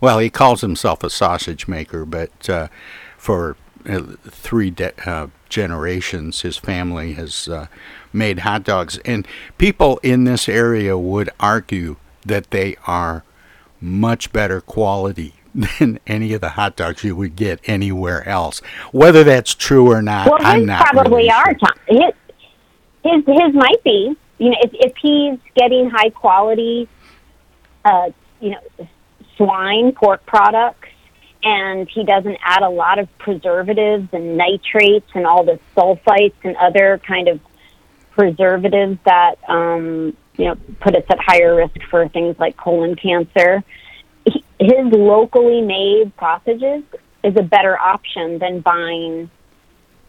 well, 0.01 0.19
he 0.19 0.29
calls 0.29 0.61
himself 0.61 1.03
a 1.03 1.09
sausage 1.09 1.67
maker, 1.67 2.05
but 2.05 2.49
uh, 2.49 2.67
for 3.17 3.55
uh, 3.87 4.01
three 4.27 4.69
de- 4.69 4.93
uh, 5.09 5.27
generations, 5.49 6.41
his 6.41 6.57
family 6.57 7.13
has 7.13 7.47
uh, 7.47 7.67
made 8.13 8.39
hot 8.39 8.63
dogs, 8.63 8.97
and 8.99 9.27
people 9.57 9.99
in 10.03 10.23
this 10.25 10.47
area 10.49 10.97
would 10.97 11.29
argue 11.39 11.95
that 12.25 12.51
they 12.51 12.75
are 12.85 13.23
much 13.79 14.31
better 14.33 14.59
quality 14.61 15.35
than 15.57 15.99
any 16.05 16.33
of 16.33 16.41
the 16.41 16.49
hot 16.49 16.75
dogs 16.75 17.03
you 17.03 17.15
would 17.15 17.35
get 17.35 17.59
anywhere 17.65 18.27
else. 18.27 18.59
Whether 18.91 19.23
that's 19.23 19.55
true 19.55 19.91
or 19.91 20.01
not, 20.01 20.27
well, 20.27 20.37
I'm 20.41 20.65
not 20.65 20.85
probably 20.87 21.17
really 21.17 21.31
are. 21.31 21.53
Tom. 21.53 21.73
His, 21.87 22.13
his 23.03 23.23
his 23.25 23.53
might 23.53 23.83
be. 23.83 24.15
You 24.37 24.49
know, 24.51 24.57
if 24.61 24.71
if 24.73 24.93
he's 25.01 25.39
getting 25.55 25.89
high 25.89 26.11
quality, 26.11 26.87
uh, 27.83 28.11
you 28.39 28.51
know, 28.51 28.87
swine 29.35 29.93
pork 29.93 30.25
products, 30.25 30.89
and 31.43 31.89
he 31.89 32.03
doesn't 32.03 32.37
add 32.43 32.61
a 32.61 32.69
lot 32.69 32.99
of 32.99 33.07
preservatives 33.17 34.09
and 34.11 34.37
nitrates 34.37 35.09
and 35.15 35.25
all 35.25 35.43
the 35.43 35.59
sulfites 35.75 36.33
and 36.43 36.55
other 36.57 37.01
kind 37.07 37.27
of 37.27 37.39
preservatives 38.11 38.97
that 39.05 39.35
um, 39.47 40.15
you 40.37 40.45
know 40.45 40.55
put 40.81 40.95
us 40.95 41.03
at 41.09 41.19
higher 41.19 41.55
risk 41.55 41.77
for 41.89 42.07
things 42.09 42.35
like 42.39 42.57
colon 42.57 42.95
cancer. 42.95 43.63
His 44.59 44.91
locally 44.91 45.61
made 45.61 46.11
sausages 46.19 46.83
is 47.23 47.35
a 47.35 47.43
better 47.43 47.77
option 47.79 48.39
than 48.39 48.61
buying 48.61 49.29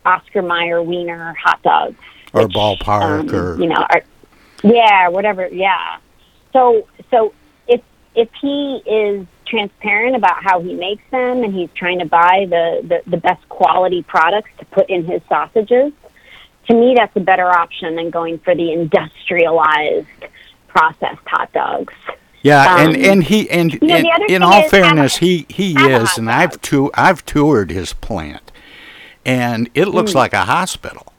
Oscar 0.04 0.42
Mayer 0.42 0.82
Wiener 0.82 1.34
hot 1.34 1.62
dogs 1.62 1.98
or 2.32 2.48
ballpark 2.48 3.30
um, 3.30 3.34
or 3.34 3.60
you 3.60 3.68
know, 3.68 3.86
are, 3.90 4.02
yeah, 4.62 5.08
whatever, 5.08 5.48
yeah. 5.48 5.98
So, 6.52 6.88
so 7.10 7.34
if 7.66 7.80
if 8.14 8.28
he 8.40 8.82
is 8.86 9.26
transparent 9.46 10.14
about 10.14 10.42
how 10.42 10.60
he 10.60 10.74
makes 10.74 11.02
them 11.10 11.42
and 11.42 11.54
he's 11.54 11.70
trying 11.74 11.98
to 12.00 12.06
buy 12.06 12.46
the 12.48 12.80
the, 12.82 13.10
the 13.10 13.16
best 13.16 13.46
quality 13.48 14.02
products 14.02 14.50
to 14.58 14.64
put 14.66 14.88
in 14.90 15.04
his 15.04 15.22
sausages, 15.28 15.92
to 16.68 16.74
me 16.74 16.94
that's 16.96 17.16
a 17.16 17.20
better 17.20 17.48
option 17.48 17.96
than 17.96 18.10
going 18.10 18.38
for 18.38 18.54
the 18.54 18.72
industrialized 18.72 20.06
processed 20.68 21.26
hot 21.26 21.52
dogs. 21.52 21.94
Yeah, 22.42 22.78
and 22.80 22.96
Um, 22.96 23.04
and 23.04 23.24
he 23.24 23.48
and, 23.50 23.72
you 23.74 23.78
know, 23.80 23.94
and 23.96 24.30
in 24.30 24.42
all 24.42 24.64
a- 24.64 24.68
fairness, 24.68 25.16
he 25.18 25.46
he 25.48 25.72
is, 25.74 26.16
and 26.18 26.30
I've 26.30 26.60
tou- 26.60 26.90
I've 26.94 27.24
toured 27.26 27.70
his 27.70 27.92
plant, 27.92 28.52
and 29.26 29.68
it 29.74 29.88
looks 29.88 30.12
Mm. 30.12 30.16
like 30.16 30.32
a 30.32 30.44
hospital. 30.44 31.12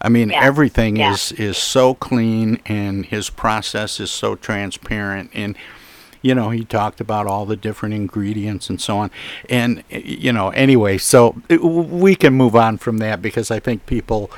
I 0.00 0.08
mean, 0.08 0.30
Yeah. 0.30 0.42
everything 0.42 0.96
Yeah. 0.96 1.12
is 1.12 1.32
is 1.32 1.56
so 1.56 1.94
clean, 1.94 2.58
and 2.66 3.06
his 3.06 3.30
process 3.30 4.00
is 4.00 4.10
so 4.10 4.34
transparent, 4.34 5.30
and 5.34 5.56
you 6.20 6.34
know 6.34 6.50
he 6.50 6.64
talked 6.64 7.00
about 7.00 7.26
all 7.26 7.46
the 7.46 7.56
different 7.56 7.94
ingredients 7.94 8.68
and 8.68 8.80
so 8.80 8.98
on, 8.98 9.10
and 9.48 9.82
you 9.90 10.32
know 10.32 10.50
anyway, 10.50 10.98
so 10.98 11.36
uh, 11.50 11.56
we 11.58 12.14
can 12.14 12.34
move 12.34 12.54
on 12.56 12.76
from 12.78 12.98
that 12.98 13.22
because 13.22 13.50
I 13.50 13.60
think 13.60 13.86
people 13.86 14.30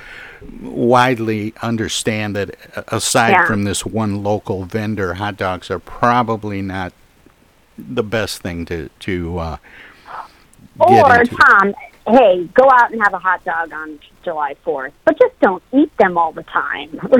widely 0.62 1.54
understand 1.62 2.36
that 2.36 2.56
uh, 2.76 2.82
aside 2.88 3.30
Yeah. 3.32 3.46
from 3.46 3.64
this 3.64 3.84
one 3.86 4.22
local 4.22 4.64
vendor, 4.64 5.14
hot 5.14 5.36
dogs 5.36 5.70
are 5.70 5.78
probably 5.78 6.62
not 6.62 6.92
the 7.78 8.02
best 8.02 8.40
thing 8.42 8.64
to 8.66 8.88
to 9.00 9.38
uh, 9.38 9.56
get 10.88 11.04
Or 11.04 11.20
into. 11.20 11.36
Tom, 11.36 11.74
hey, 12.08 12.44
go 12.54 12.68
out 12.70 12.92
and 12.92 13.00
have 13.02 13.14
a 13.14 13.18
hot 13.18 13.44
dog 13.44 13.72
on 13.72 13.98
July 14.24 14.54
Fourth, 14.64 14.92
but 15.04 15.18
just 15.18 15.38
don't 15.40 15.62
eat 15.72 15.94
them 15.98 16.16
all 16.18 16.32
the 16.32 16.44
time. 16.44 16.98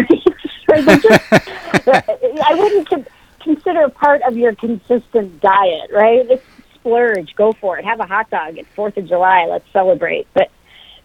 Right? 0.69 1.01
Just- 1.01 1.33
I 1.87 2.55
wouldn't 2.59 2.89
con- 2.91 3.07
consider 3.41 3.89
part 3.89 4.21
of 4.23 4.37
your 4.37 4.53
consistent 4.57 5.41
diet, 5.41 5.91
right? 5.93 6.29
It's 6.29 6.43
splurge, 6.75 7.37
go 7.37 7.53
for 7.53 7.79
it. 7.79 7.85
Have 7.85 8.01
a 8.01 8.05
hot 8.07 8.29
dog. 8.31 8.59
It's 8.59 8.69
Fourth 8.75 8.97
of 8.97 9.07
July. 9.07 9.47
Let's 9.49 9.65
celebrate, 9.73 10.27
but 10.35 10.51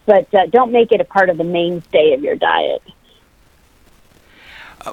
but 0.06 0.32
uh, 0.34 0.46
don't 0.46 0.72
make 0.72 0.92
it 0.92 1.00
a 1.00 1.04
part 1.04 1.30
of 1.30 1.38
the 1.38 1.44
mainstay 1.44 2.12
of 2.14 2.22
your 2.22 2.36
diet. 2.36 2.82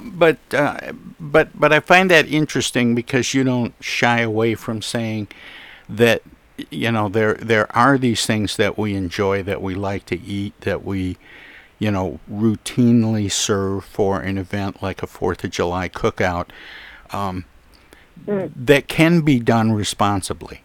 but 0.03 0.37
uh, 0.53 0.91
but 1.19 1.49
but 1.59 1.73
I 1.73 1.79
find 1.79 2.11
that 2.11 2.27
interesting 2.27 2.93
because 2.95 3.33
you 3.33 3.43
don't 3.43 3.73
shy 3.81 4.21
away 4.21 4.55
from 4.55 4.81
saying 4.81 5.27
that 5.87 6.21
you 6.69 6.91
know 6.91 7.09
there 7.09 7.33
there 7.35 7.75
are 7.75 7.97
these 7.97 8.25
things 8.25 8.57
that 8.57 8.77
we 8.77 8.93
enjoy 8.93 9.41
that 9.43 9.61
we 9.61 9.73
like 9.75 10.05
to 10.05 10.19
eat 10.21 10.59
that 10.61 10.85
we 10.85 11.17
you 11.79 11.89
know 11.89 12.19
routinely 12.31 13.31
serve 13.31 13.83
for 13.85 14.21
an 14.21 14.37
event 14.37 14.83
like 14.83 15.01
a 15.01 15.07
Fourth 15.07 15.43
of 15.43 15.51
July 15.51 15.89
cookout 15.89 16.49
um, 17.11 17.45
Mm. 18.27 18.51
that 18.55 18.87
can 18.87 19.21
be 19.21 19.39
done 19.39 19.71
responsibly. 19.71 20.61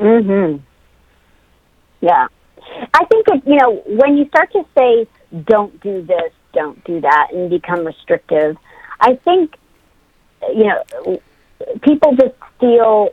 Mm-hmm. 0.00 0.58
Yeah. 2.00 2.26
I 2.94 3.04
think 3.06 3.26
if, 3.28 3.46
you 3.46 3.56
know, 3.56 3.82
when 3.86 4.16
you 4.16 4.26
start 4.28 4.52
to 4.52 4.64
say, 4.76 5.06
don't 5.44 5.80
do 5.80 6.02
this, 6.02 6.32
don't 6.52 6.82
do 6.84 7.00
that, 7.00 7.28
and 7.32 7.50
become 7.50 7.84
restrictive, 7.84 8.56
I 9.00 9.16
think, 9.16 9.56
you 10.54 10.64
know, 10.64 11.20
people 11.82 12.16
just 12.16 12.34
feel 12.60 13.10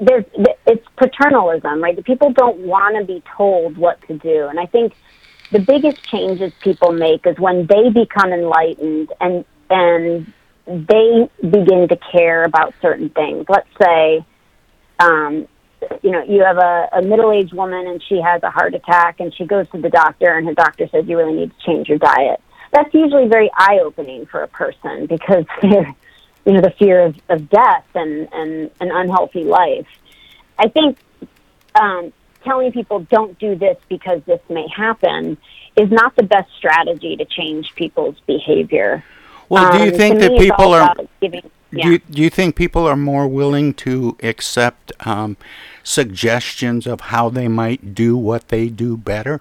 there's, 0.00 0.24
it's 0.66 0.86
paternalism, 0.96 1.82
right? 1.82 1.96
The 1.96 2.02
people 2.02 2.32
don't 2.32 2.58
want 2.60 2.96
to 2.98 3.04
be 3.04 3.22
told 3.36 3.76
what 3.76 4.00
to 4.08 4.16
do. 4.16 4.46
And 4.46 4.58
I 4.58 4.66
think 4.66 4.94
the 5.50 5.58
biggest 5.58 6.02
changes 6.04 6.52
people 6.60 6.92
make 6.92 7.26
is 7.26 7.38
when 7.38 7.66
they 7.66 7.90
become 7.90 8.32
enlightened 8.32 9.12
and, 9.20 9.44
and 9.68 10.32
they 10.66 11.28
begin 11.40 11.88
to 11.88 11.98
care 12.12 12.44
about 12.44 12.74
certain 12.80 13.10
things. 13.10 13.46
Let's 13.48 13.68
say, 13.80 14.24
um, 15.00 15.48
you 16.02 16.10
know, 16.10 16.22
you 16.22 16.42
have 16.44 16.58
a, 16.58 16.88
a 16.92 17.02
middle-aged 17.02 17.52
woman 17.52 17.86
and 17.86 18.02
she 18.02 18.20
has 18.20 18.42
a 18.42 18.50
heart 18.50 18.74
attack 18.74 19.20
and 19.20 19.34
she 19.34 19.44
goes 19.44 19.68
to 19.70 19.80
the 19.80 19.90
doctor 19.90 20.36
and 20.36 20.46
her 20.46 20.54
doctor 20.54 20.88
says 20.88 21.06
you 21.06 21.16
really 21.16 21.34
need 21.34 21.50
to 21.50 21.66
change 21.66 21.88
your 21.88 21.98
diet. 21.98 22.40
That's 22.72 22.92
usually 22.94 23.28
very 23.28 23.50
eye-opening 23.54 24.26
for 24.26 24.42
a 24.42 24.48
person 24.48 25.06
because 25.06 25.44
they're, 25.62 25.94
you 26.44 26.52
know, 26.52 26.60
the 26.60 26.70
fear 26.78 27.00
of, 27.00 27.16
of 27.28 27.48
death 27.50 27.86
and, 27.94 28.28
and 28.32 28.70
an 28.80 28.90
unhealthy 28.90 29.44
life. 29.44 29.88
I 30.58 30.68
think 30.68 30.98
um, 31.74 32.12
telling 32.44 32.72
people 32.72 33.00
don't 33.00 33.38
do 33.38 33.54
this 33.54 33.76
because 33.88 34.22
this 34.24 34.40
may 34.48 34.66
happen 34.68 35.38
is 35.76 35.90
not 35.90 36.16
the 36.16 36.22
best 36.22 36.50
strategy 36.56 37.16
to 37.16 37.24
change 37.24 37.74
people's 37.74 38.18
behavior. 38.26 39.04
Well, 39.48 39.72
do 39.72 39.78
you 39.78 39.92
Um, 39.92 39.96
think 39.98 40.20
that 40.20 40.38
people 40.38 40.74
are 40.74 40.94
giving, 41.20 41.50
yeah. 41.72 41.84
Do 41.84 41.90
you, 41.92 41.98
do 41.98 42.22
you 42.22 42.30
think 42.30 42.56
people 42.56 42.86
are 42.86 42.96
more 42.96 43.28
willing 43.28 43.74
to 43.74 44.16
accept 44.22 44.92
um, 45.06 45.36
suggestions 45.82 46.86
of 46.86 47.00
how 47.02 47.28
they 47.28 47.48
might 47.48 47.94
do 47.94 48.16
what 48.16 48.48
they 48.48 48.68
do 48.68 48.96
better? 48.96 49.40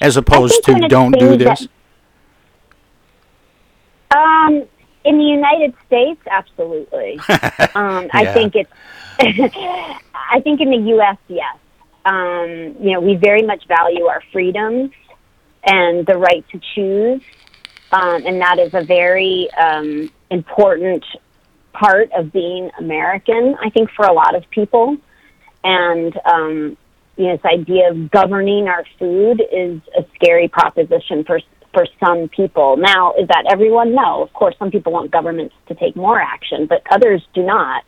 As 0.00 0.16
opposed 0.16 0.62
to 0.64 0.74
don't 0.88 1.12
do 1.12 1.30
things 1.36 1.38
that- 1.44 1.58
this? 1.60 1.68
Um, 4.14 4.62
in 5.04 5.18
the 5.18 5.24
United 5.24 5.74
States, 5.86 6.20
absolutely. 6.30 7.18
um, 7.74 8.08
I 8.12 8.22
Yeah. 8.22 8.32
think 8.34 8.54
it's. 8.56 8.70
I 9.18 10.40
think 10.40 10.60
in 10.60 10.70
the 10.70 10.76
U.S., 10.96 11.16
yes. 11.28 11.56
um, 12.04 12.48
you 12.80 12.92
know, 12.92 13.00
we 13.00 13.14
very 13.16 13.42
much 13.42 13.66
value 13.66 14.04
our 14.04 14.22
freedoms 14.32 14.90
and 15.64 16.04
the 16.06 16.16
right 16.18 16.44
to 16.50 16.60
choose, 16.74 17.22
um, 17.92 18.26
and 18.26 18.40
that 18.40 18.58
is 18.58 18.74
a 18.74 18.82
very 18.84 19.48
um, 19.52 20.10
important 20.30 21.04
part 21.72 22.10
of 22.12 22.32
being 22.32 22.70
American. 22.78 23.56
I 23.62 23.70
think 23.70 23.90
for 23.90 24.06
a 24.06 24.12
lot 24.12 24.34
of 24.34 24.48
people, 24.50 24.96
and 25.62 26.18
um, 26.24 26.76
you 27.16 27.26
know, 27.26 27.36
this 27.36 27.44
idea 27.44 27.90
of 27.90 28.10
governing 28.10 28.68
our 28.68 28.84
food 28.98 29.42
is 29.52 29.80
a 29.96 30.04
scary 30.14 30.48
proposition 30.48 31.24
for 31.24 31.40
for 31.72 31.86
some 32.02 32.28
people. 32.28 32.78
Now, 32.78 33.12
is 33.14 33.28
that 33.28 33.44
everyone? 33.50 33.94
No. 33.94 34.22
Of 34.22 34.32
course, 34.32 34.54
some 34.58 34.70
people 34.70 34.92
want 34.92 35.10
governments 35.10 35.54
to 35.68 35.74
take 35.74 35.94
more 35.94 36.18
action, 36.18 36.66
but 36.66 36.82
others 36.90 37.22
do 37.34 37.42
not. 37.42 37.84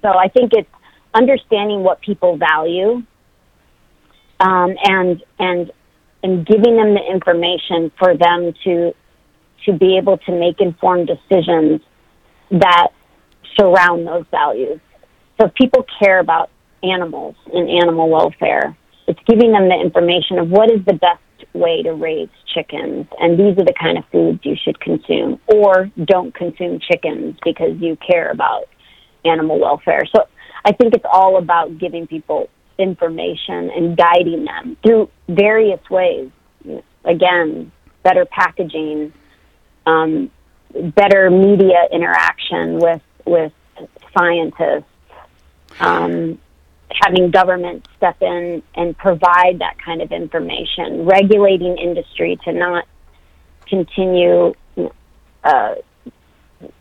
So 0.00 0.08
I 0.08 0.28
think 0.28 0.52
it's 0.54 0.70
understanding 1.12 1.82
what 1.82 2.00
people 2.00 2.36
value 2.36 3.02
um, 4.40 4.74
and 4.82 5.22
and 5.38 5.70
and 6.22 6.46
giving 6.46 6.76
them 6.76 6.94
the 6.94 7.04
information 7.10 7.92
for 7.98 8.16
them 8.16 8.54
to 8.64 8.94
to 9.66 9.72
be 9.72 9.96
able 9.96 10.18
to 10.18 10.32
make 10.32 10.60
informed 10.60 11.08
decisions 11.08 11.80
that 12.50 12.88
surround 13.58 14.06
those 14.06 14.24
values. 14.30 14.80
So 15.40 15.46
if 15.46 15.54
people 15.54 15.84
care 15.98 16.20
about 16.20 16.50
animals 16.82 17.36
and 17.52 17.68
animal 17.68 18.08
welfare, 18.08 18.76
it's 19.06 19.20
giving 19.26 19.52
them 19.52 19.68
the 19.68 19.80
information 19.80 20.38
of 20.38 20.48
what 20.48 20.70
is 20.70 20.84
the 20.86 20.94
best 20.94 21.20
way 21.52 21.82
to 21.82 21.92
raise 21.92 22.28
chickens 22.52 23.06
and 23.18 23.38
these 23.38 23.58
are 23.58 23.64
the 23.64 23.74
kind 23.80 23.98
of 23.98 24.04
foods 24.10 24.40
you 24.44 24.56
should 24.62 24.78
consume 24.80 25.40
or 25.48 25.90
don't 26.04 26.34
consume 26.34 26.78
chickens 26.80 27.36
because 27.44 27.76
you 27.80 27.96
care 27.96 28.30
about 28.30 28.64
animal 29.24 29.58
welfare. 29.60 30.02
So 30.14 30.24
I 30.64 30.72
think 30.72 30.94
it's 30.94 31.04
all 31.10 31.36
about 31.38 31.78
giving 31.78 32.06
people 32.06 32.48
information 32.78 33.70
and 33.74 33.96
guiding 33.96 34.44
them 34.44 34.76
through 34.84 35.10
various 35.28 35.80
ways. 35.90 36.30
Again, 37.04 37.70
better 38.02 38.24
packaging, 38.24 39.12
um, 39.86 40.30
better 40.72 41.30
media 41.30 41.86
interaction 41.92 42.78
with 42.78 43.02
with 43.26 43.52
scientists, 44.16 44.84
um, 45.80 46.38
having 46.90 47.30
government 47.30 47.86
step 47.96 48.20
in 48.20 48.62
and 48.74 48.96
provide 48.96 49.58
that 49.58 49.76
kind 49.84 50.02
of 50.02 50.12
information, 50.12 51.04
regulating 51.06 51.76
industry 51.78 52.38
to 52.44 52.52
not 52.52 52.86
continue 53.66 54.54
uh, 55.44 55.74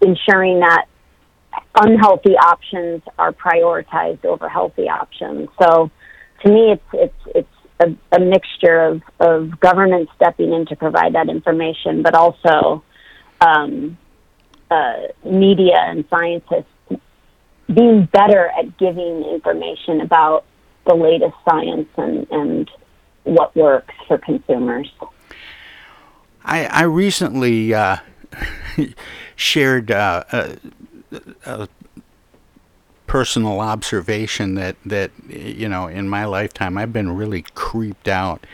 ensuring 0.01 0.60
that 0.60 0.86
unhealthy 1.76 2.36
options 2.36 3.01
are 3.18 3.32
prioritized 3.32 4.26
over 4.26 4.49
healthy 4.49 4.89
options. 4.89 5.49
So, 5.62 5.91
to 6.43 6.51
me, 6.51 6.72
it's 6.74 6.84
it's 6.93 7.36
it's 7.36 7.47
a, 7.80 8.16
a 8.16 8.20
mixture 8.20 8.82
of 8.82 9.01
of 9.20 9.60
government 9.60 10.10
stepping 10.16 10.54
in 10.54 10.66
to 10.68 10.76
provide 10.76 11.14
that 11.14 11.30
information, 11.30 12.01
but 12.01 12.16
also 12.16 12.84
um, 13.41 13.97
uh, 14.71 14.93
media 15.23 15.77
and 15.77 16.05
scientists 16.09 16.65
being 17.73 18.05
better 18.05 18.51
at 18.59 18.77
giving 18.77 19.23
information 19.23 20.01
about 20.01 20.45
the 20.86 20.93
latest 20.93 21.36
science 21.47 21.88
and, 21.97 22.27
and 22.29 22.71
what 23.23 23.55
works 23.55 23.93
for 24.07 24.17
consumers. 24.17 24.91
I, 26.43 26.65
I 26.65 26.84
recently 26.84 27.73
uh, 27.73 27.97
shared 29.36 29.91
uh, 29.91 30.23
a, 30.31 30.57
a, 31.45 31.69
personal 33.07 33.59
observation 33.59 34.55
that, 34.55 34.75
that, 34.84 35.11
you 35.29 35.69
know, 35.69 35.88
in 35.88 36.09
my 36.09 36.25
lifetime, 36.25 36.77
I've 36.79 36.91
been 36.91 37.15
really 37.15 37.43
creeped 37.53 38.07
out 38.07 38.45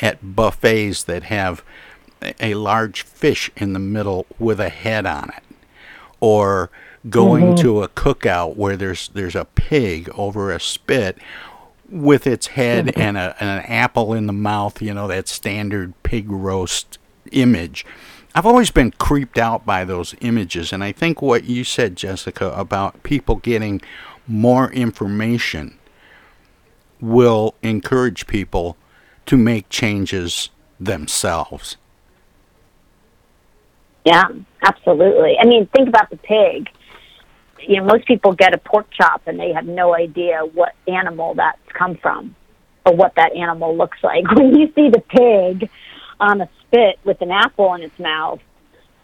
at 0.00 0.34
buffets 0.34 1.02
that 1.02 1.24
have 1.24 1.62
a 2.40 2.54
large 2.54 3.02
fish 3.02 3.50
in 3.56 3.72
the 3.72 3.78
middle 3.78 4.26
with 4.38 4.60
a 4.60 4.68
head 4.68 5.06
on 5.06 5.30
it. 5.36 5.42
Or 6.20 6.70
going 7.08 7.44
mm-hmm. 7.44 7.62
to 7.62 7.82
a 7.82 7.88
cookout 7.88 8.56
where 8.56 8.76
there's 8.76 9.08
there's 9.08 9.36
a 9.36 9.44
pig 9.44 10.10
over 10.14 10.50
a 10.52 10.60
spit 10.60 11.18
with 11.88 12.26
its 12.26 12.48
head 12.48 12.86
mm-hmm. 12.86 13.00
and, 13.00 13.16
a, 13.16 13.36
and 13.40 13.48
an 13.48 13.64
apple 13.66 14.12
in 14.12 14.26
the 14.26 14.32
mouth, 14.32 14.82
you 14.82 14.92
know, 14.92 15.08
that 15.08 15.28
standard 15.28 15.94
pig 16.02 16.30
roast 16.30 16.98
image. 17.32 17.86
I've 18.34 18.46
always 18.46 18.70
been 18.70 18.90
creeped 18.92 19.38
out 19.38 19.64
by 19.64 19.84
those 19.84 20.14
images, 20.20 20.72
and 20.72 20.84
I 20.84 20.92
think 20.92 21.22
what 21.22 21.44
you 21.44 21.64
said, 21.64 21.96
Jessica, 21.96 22.50
about 22.50 23.02
people 23.02 23.36
getting 23.36 23.80
more 24.26 24.70
information 24.70 25.78
will 27.00 27.54
encourage 27.62 28.26
people 28.26 28.76
to 29.26 29.36
make 29.36 29.68
changes 29.70 30.50
themselves. 30.78 31.76
Yeah, 34.08 34.24
absolutely. 34.62 35.36
I 35.40 35.46
mean, 35.46 35.66
think 35.66 35.88
about 35.88 36.10
the 36.10 36.16
pig 36.16 36.68
you 37.60 37.76
know, 37.76 37.84
most 37.84 38.06
people 38.06 38.32
get 38.32 38.54
a 38.54 38.58
pork 38.58 38.86
chop 38.90 39.22
and 39.26 39.38
they 39.38 39.52
have 39.52 39.66
no 39.66 39.94
idea 39.94 40.40
what 40.54 40.74
animal 40.86 41.34
that's 41.34 41.58
come 41.76 41.96
from 41.96 42.34
or 42.86 42.94
what 42.94 43.14
that 43.16 43.34
animal 43.34 43.76
looks 43.76 43.98
like. 44.02 44.24
When 44.34 44.56
you 44.56 44.72
see 44.74 44.90
the 44.90 45.00
pig 45.00 45.70
on 46.20 46.40
a 46.40 46.48
spit 46.62 46.98
with 47.04 47.20
an 47.20 47.30
apple 47.30 47.74
in 47.74 47.82
its 47.82 47.98
mouth, 47.98 48.40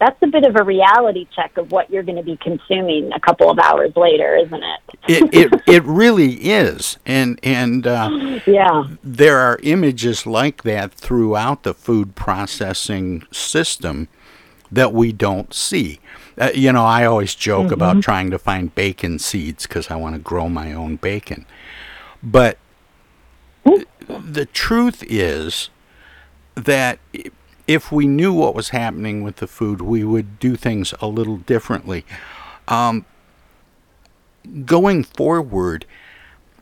that's 0.01 0.21
a 0.23 0.27
bit 0.27 0.45
of 0.45 0.57
a 0.57 0.65
reality 0.65 1.27
check 1.35 1.57
of 1.57 1.71
what 1.71 1.89
you're 1.91 2.03
going 2.03 2.17
to 2.17 2.23
be 2.23 2.37
consuming 2.37 3.13
a 3.13 3.21
couple 3.21 3.51
of 3.51 3.59
hours 3.59 3.93
later, 3.97 4.37
isn't 4.37 4.63
it? 4.63 4.81
it, 5.09 5.35
it 5.35 5.63
it 5.69 5.85
really 5.85 6.33
is, 6.33 6.99
and 7.07 7.39
and 7.43 7.87
uh, 7.87 8.11
yeah, 8.45 8.89
there 9.05 9.39
are 9.39 9.59
images 9.63 10.27
like 10.27 10.65
that 10.65 10.93
throughout 10.93 11.63
the 11.63 11.73
food 11.73 12.17
processing 12.17 13.25
system 13.31 14.09
that 14.75 14.93
we 14.93 15.13
don't 15.13 15.53
see. 15.55 16.01
Uh, 16.37 16.51
you 16.55 16.73
know, 16.73 16.85
I 16.85 17.05
always 17.05 17.35
joke 17.35 17.67
mm-hmm. 17.67 17.75
about 17.75 18.03
trying 18.03 18.31
to 18.31 18.39
find 18.39 18.75
bacon 18.75 19.19
seeds 19.19 19.67
because 19.67 19.91
I 19.91 19.97
want 19.97 20.15
to 20.17 20.21
grow 20.21 20.49
my 20.49 20.73
own 20.73 20.97
bacon. 20.97 21.47
But 22.23 22.59
the 24.09 24.47
truth 24.47 25.05
is 25.07 25.71
that 26.55 26.99
if 27.67 27.91
we 27.91 28.07
knew 28.07 28.33
what 28.33 28.55
was 28.55 28.71
happening 28.71 29.23
with 29.23 29.37
the 29.37 29.47
food, 29.47 29.81
we 29.81 30.05
would 30.05 30.39
do 30.39 30.57
things 30.57 30.93
a 31.01 31.07
little 31.07 31.39
differently. 31.39 32.05
Um, 32.69 33.05
going 34.65 35.05
forward, 35.05 35.87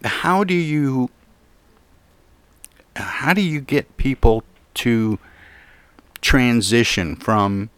how 0.04 0.44
do 0.44 0.54
you 0.54 1.10
how 2.94 3.32
do 3.32 3.40
you 3.40 3.60
get 3.60 3.96
people 3.96 4.44
to 4.74 5.18
transition 6.20 7.16
from 7.16 7.70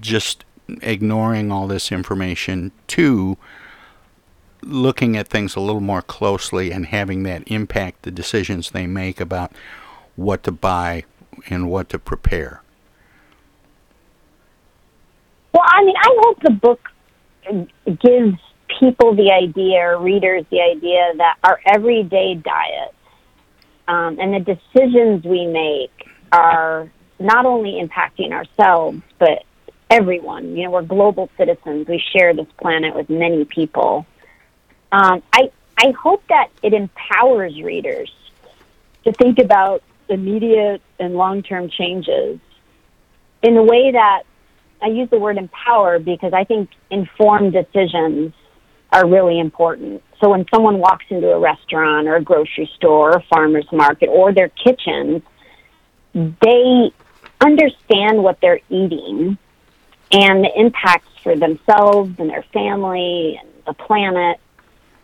just 0.00 0.44
ignoring 0.82 1.52
all 1.52 1.66
this 1.66 1.92
information 1.92 2.72
to 2.88 3.36
looking 4.62 5.16
at 5.16 5.28
things 5.28 5.56
a 5.56 5.60
little 5.60 5.80
more 5.80 6.02
closely 6.02 6.70
and 6.70 6.86
having 6.86 7.22
that 7.24 7.42
impact 7.46 8.02
the 8.02 8.10
decisions 8.10 8.70
they 8.70 8.86
make 8.86 9.20
about 9.20 9.52
what 10.16 10.42
to 10.42 10.52
buy 10.52 11.04
and 11.48 11.70
what 11.70 11.88
to 11.90 11.98
prepare. 11.98 12.62
Well, 15.52 15.64
I 15.66 15.84
mean, 15.84 15.96
I 15.96 16.16
hope 16.22 16.40
the 16.42 16.50
book 16.50 16.88
gives 18.00 18.38
people 18.80 19.14
the 19.14 19.30
idea, 19.30 19.96
readers 19.98 20.44
the 20.50 20.60
idea, 20.60 21.12
that 21.18 21.36
our 21.44 21.60
everyday 21.66 22.34
diet 22.34 22.94
um, 23.86 24.18
and 24.18 24.34
the 24.34 24.40
decisions 24.40 25.24
we 25.24 25.46
make 25.46 26.08
are 26.32 26.90
not 27.20 27.46
only 27.46 27.80
impacting 27.80 28.32
ourselves, 28.32 29.00
but 29.18 29.44
everyone. 29.90 30.56
You 30.56 30.64
know, 30.64 30.70
we're 30.72 30.82
global 30.82 31.30
citizens. 31.36 31.86
We 31.88 32.02
share 32.16 32.34
this 32.34 32.46
planet 32.60 32.94
with 32.94 33.08
many 33.10 33.44
people. 33.44 34.06
Um, 34.92 35.22
I 35.32 35.50
I 35.76 35.90
hope 35.90 36.22
that 36.28 36.50
it 36.62 36.72
empowers 36.72 37.60
readers 37.60 38.12
to 39.04 39.12
think 39.12 39.38
about 39.38 39.82
immediate 40.08 40.82
and 40.98 41.14
long 41.14 41.42
term 41.42 41.68
changes 41.68 42.38
in 43.42 43.56
a 43.56 43.62
way 43.62 43.92
that 43.92 44.22
I 44.82 44.88
use 44.88 45.10
the 45.10 45.18
word 45.18 45.38
empower 45.38 45.98
because 45.98 46.32
I 46.32 46.44
think 46.44 46.70
informed 46.90 47.52
decisions 47.52 48.32
are 48.92 49.08
really 49.08 49.40
important. 49.40 50.02
So 50.20 50.30
when 50.30 50.46
someone 50.54 50.78
walks 50.78 51.06
into 51.10 51.30
a 51.30 51.38
restaurant 51.38 52.06
or 52.06 52.16
a 52.16 52.22
grocery 52.22 52.70
store 52.76 53.12
or 53.12 53.16
a 53.16 53.22
farmer's 53.22 53.66
market 53.72 54.08
or 54.08 54.32
their 54.32 54.50
kitchen, 54.50 55.22
they 56.14 56.92
understand 57.40 58.22
what 58.22 58.38
they're 58.40 58.60
eating 58.70 59.36
and 60.14 60.44
the 60.44 60.50
impacts 60.54 61.08
for 61.24 61.34
themselves 61.34 62.14
and 62.18 62.30
their 62.30 62.44
family 62.52 63.36
and 63.40 63.48
the 63.66 63.74
planet. 63.74 64.38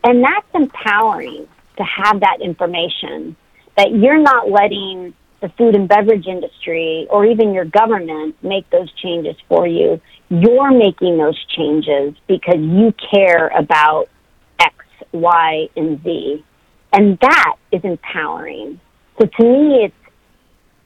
And 0.04 0.22
that's 0.22 0.46
empowering 0.54 1.48
to 1.78 1.82
have 1.82 2.20
that 2.20 2.38
information 2.40 3.36
that 3.76 3.90
you're 3.90 4.22
not 4.22 4.50
letting 4.50 5.14
the 5.40 5.48
food 5.58 5.74
and 5.74 5.88
beverage 5.88 6.26
industry 6.26 7.08
or 7.10 7.26
even 7.26 7.52
your 7.52 7.64
government 7.64 8.36
make 8.42 8.68
those 8.70 8.92
changes 9.02 9.34
for 9.48 9.66
you. 9.66 10.00
You're 10.28 10.70
making 10.70 11.18
those 11.18 11.38
changes 11.46 12.14
because 12.28 12.58
you 12.60 12.94
care 13.10 13.48
about 13.48 14.08
X, 14.60 14.74
Y, 15.12 15.68
and 15.76 16.02
Z. 16.04 16.44
and 16.92 17.18
that 17.20 17.56
is 17.72 17.80
empowering. 17.82 18.80
So 19.18 19.26
to 19.26 19.44
me, 19.44 19.84
it's 19.84 19.94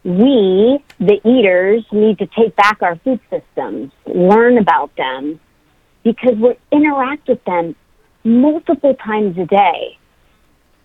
we, 0.05 0.79
the 1.01 1.21
eaters, 1.25 1.85
need 1.91 2.19
to 2.19 2.27
take 2.27 2.55
back 2.57 2.83
our 2.83 2.97
food 2.97 3.21
systems, 3.31 3.91
learn 4.07 4.59
about 4.59 4.95
them, 4.97 5.41
because 6.03 6.35
we 6.37 6.55
interact 6.71 7.29
with 7.29 7.43
them 7.45 7.75
multiple 8.23 8.95
times 8.95 9.37
a 9.39 9.47
day. 9.47 9.99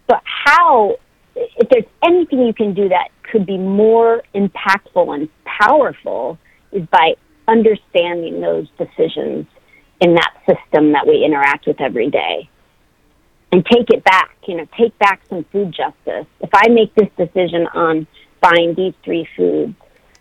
But 0.07 0.21
how, 0.23 0.95
if 1.35 1.69
there's 1.69 1.85
anything 2.03 2.45
you 2.45 2.53
can 2.53 2.73
do 2.73 2.89
that 2.89 3.09
could 3.29 3.45
be 3.45 3.57
more 3.57 4.23
impactful 4.33 5.13
and 5.13 5.29
powerful, 5.43 6.39
is 6.71 6.85
by 6.87 7.15
understanding 7.47 8.39
those 8.39 8.67
decisions 8.77 9.47
in 9.99 10.15
that 10.15 10.33
system 10.47 10.93
that 10.93 11.05
we 11.05 11.25
interact 11.25 11.67
with 11.67 11.81
every 11.81 12.09
day 12.09 12.49
and 13.51 13.65
take 13.65 13.89
it 13.89 14.03
back, 14.03 14.35
you 14.47 14.55
know, 14.55 14.67
take 14.77 14.97
back 14.99 15.21
some 15.27 15.43
food 15.51 15.73
justice. 15.75 16.27
If 16.39 16.49
I 16.53 16.69
make 16.69 16.93
this 16.95 17.09
decision 17.17 17.67
on 17.73 18.07
buying 18.41 18.73
these 18.75 18.93
three 19.03 19.27
foods 19.35 19.75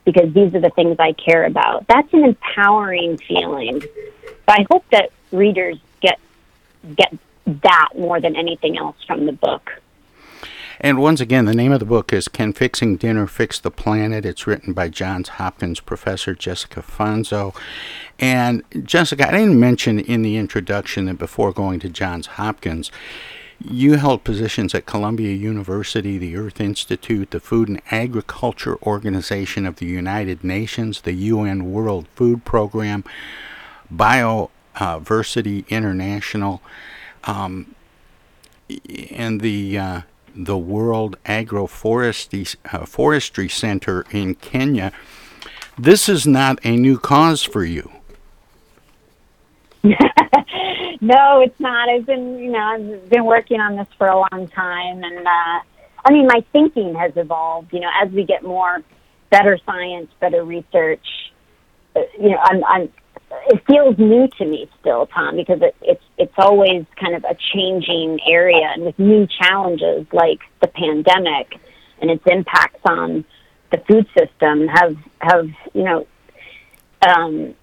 because 0.04 0.32
these 0.32 0.54
are 0.54 0.60
the 0.60 0.70
things 0.70 0.96
I 0.98 1.12
care 1.12 1.44
about, 1.44 1.86
that's 1.86 2.12
an 2.14 2.24
empowering 2.24 3.18
feeling. 3.18 3.80
So 3.82 4.48
I 4.48 4.64
hope 4.70 4.84
that 4.90 5.10
readers 5.32 5.78
get 6.00 6.18
get 6.96 7.14
that 7.46 7.88
more 7.96 8.20
than 8.20 8.36
anything 8.36 8.78
else 8.78 8.96
from 9.06 9.26
the 9.26 9.32
book. 9.32 9.70
And 10.80 10.98
once 10.98 11.20
again, 11.20 11.44
the 11.44 11.54
name 11.54 11.72
of 11.72 11.80
the 11.80 11.86
book 11.86 12.12
is 12.12 12.28
Can 12.28 12.52
Fixing 12.52 12.96
Dinner 12.96 13.26
Fix 13.26 13.58
the 13.58 13.70
Planet? 13.70 14.24
It's 14.24 14.46
written 14.46 14.72
by 14.72 14.88
Johns 14.88 15.30
Hopkins 15.30 15.80
professor 15.80 16.34
Jessica 16.34 16.82
Fanzo. 16.82 17.54
And 18.18 18.62
Jessica, 18.84 19.28
I 19.28 19.32
didn't 19.32 19.58
mention 19.58 19.98
in 19.98 20.22
the 20.22 20.36
introduction 20.36 21.06
that 21.06 21.18
before 21.18 21.52
going 21.52 21.80
to 21.80 21.88
Johns 21.88 22.26
Hopkins, 22.26 22.92
you 23.60 23.94
held 23.94 24.22
positions 24.22 24.74
at 24.74 24.86
Columbia 24.86 25.34
University, 25.34 26.16
the 26.16 26.36
Earth 26.36 26.60
Institute, 26.60 27.32
the 27.32 27.40
Food 27.40 27.68
and 27.68 27.82
Agriculture 27.90 28.76
Organization 28.82 29.66
of 29.66 29.76
the 29.76 29.86
United 29.86 30.44
Nations, 30.44 31.00
the 31.00 31.12
UN 31.12 31.72
World 31.72 32.06
Food 32.14 32.44
Program, 32.44 33.02
Bioversity 33.92 35.68
International, 35.68 36.62
um, 37.24 37.74
and 39.10 39.40
the 39.40 39.78
uh, 39.78 40.00
the 40.36 40.58
World 40.58 41.16
Agroforestry 41.24 42.54
uh, 42.72 42.86
Forestry 42.86 43.48
Center 43.48 44.04
in 44.12 44.36
Kenya. 44.36 44.92
This 45.76 46.08
is 46.08 46.26
not 46.26 46.58
a 46.64 46.76
new 46.76 46.98
cause 46.98 47.42
for 47.42 47.64
you. 47.64 47.90
No, 51.00 51.40
it's 51.40 51.58
not. 51.60 51.88
I've 51.88 52.06
been, 52.06 52.38
you 52.38 52.50
know, 52.50 52.58
I've 52.58 53.08
been 53.08 53.24
working 53.24 53.60
on 53.60 53.76
this 53.76 53.88
for 53.96 54.06
a 54.06 54.16
long 54.16 54.48
time, 54.48 55.02
and 55.02 55.26
uh, 55.26 55.60
I 56.04 56.12
mean, 56.12 56.26
my 56.26 56.44
thinking 56.52 56.94
has 56.94 57.12
evolved. 57.16 57.72
You 57.72 57.80
know, 57.80 57.90
as 58.02 58.10
we 58.10 58.24
get 58.24 58.42
more 58.42 58.82
better 59.30 59.58
science, 59.64 60.10
better 60.20 60.44
research. 60.44 61.06
Uh, 61.94 62.00
you 62.18 62.30
know, 62.30 62.38
I'm, 62.42 62.64
I'm. 62.64 62.92
It 63.48 63.62
feels 63.66 63.98
new 63.98 64.26
to 64.38 64.44
me 64.44 64.70
still, 64.80 65.06
Tom, 65.06 65.36
because 65.36 65.60
it, 65.60 65.76
it's 65.82 66.04
it's 66.16 66.34
always 66.38 66.86
kind 66.98 67.14
of 67.14 67.24
a 67.24 67.36
changing 67.54 68.20
area, 68.26 68.70
and 68.74 68.84
with 68.84 68.98
new 68.98 69.26
challenges 69.26 70.06
like 70.12 70.40
the 70.60 70.68
pandemic 70.68 71.54
and 72.00 72.10
its 72.10 72.22
impacts 72.26 72.80
on 72.84 73.24
the 73.70 73.78
food 73.88 74.06
system 74.18 74.66
have 74.68 74.96
have 75.20 75.48
you 75.74 75.82
know 75.82 76.06
um, 77.06 77.54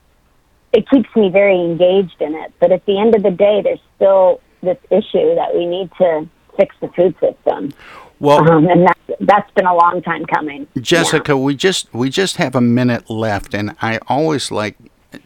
it 0.76 0.90
keeps 0.90 1.10
me 1.16 1.30
very 1.30 1.60
engaged 1.60 2.22
in 2.22 2.36
it. 2.36 2.54
But 2.60 2.72
at 2.72 2.86
the 2.86 3.00
end 3.00 3.16
of 3.16 3.24
the 3.24 3.32
day, 3.32 3.62
there's 3.64 3.80
still 3.96 4.42
this 4.62 4.78
issue 4.92 5.36
that 5.36 5.56
we 5.56 5.66
need 5.66 5.90
to 5.98 6.28
fix 6.58 6.76
the 6.82 6.90
food 6.90 7.16
system. 7.20 7.74
Well, 8.20 8.50
um, 8.50 8.68
and 8.68 8.88
that's, 8.88 9.20
that's 9.22 9.52
been 9.52 9.66
a 9.66 9.76
long 9.76 10.02
time 10.02 10.26
coming. 10.26 10.68
Jessica, 10.80 11.32
yeah. 11.32 11.38
we 11.38 11.56
just 11.56 11.94
we 11.94 12.10
just 12.10 12.38
have 12.38 12.56
a 12.56 12.62
minute 12.62 13.10
left, 13.10 13.54
and 13.54 13.76
I 13.82 14.00
always 14.08 14.52
like 14.52 14.76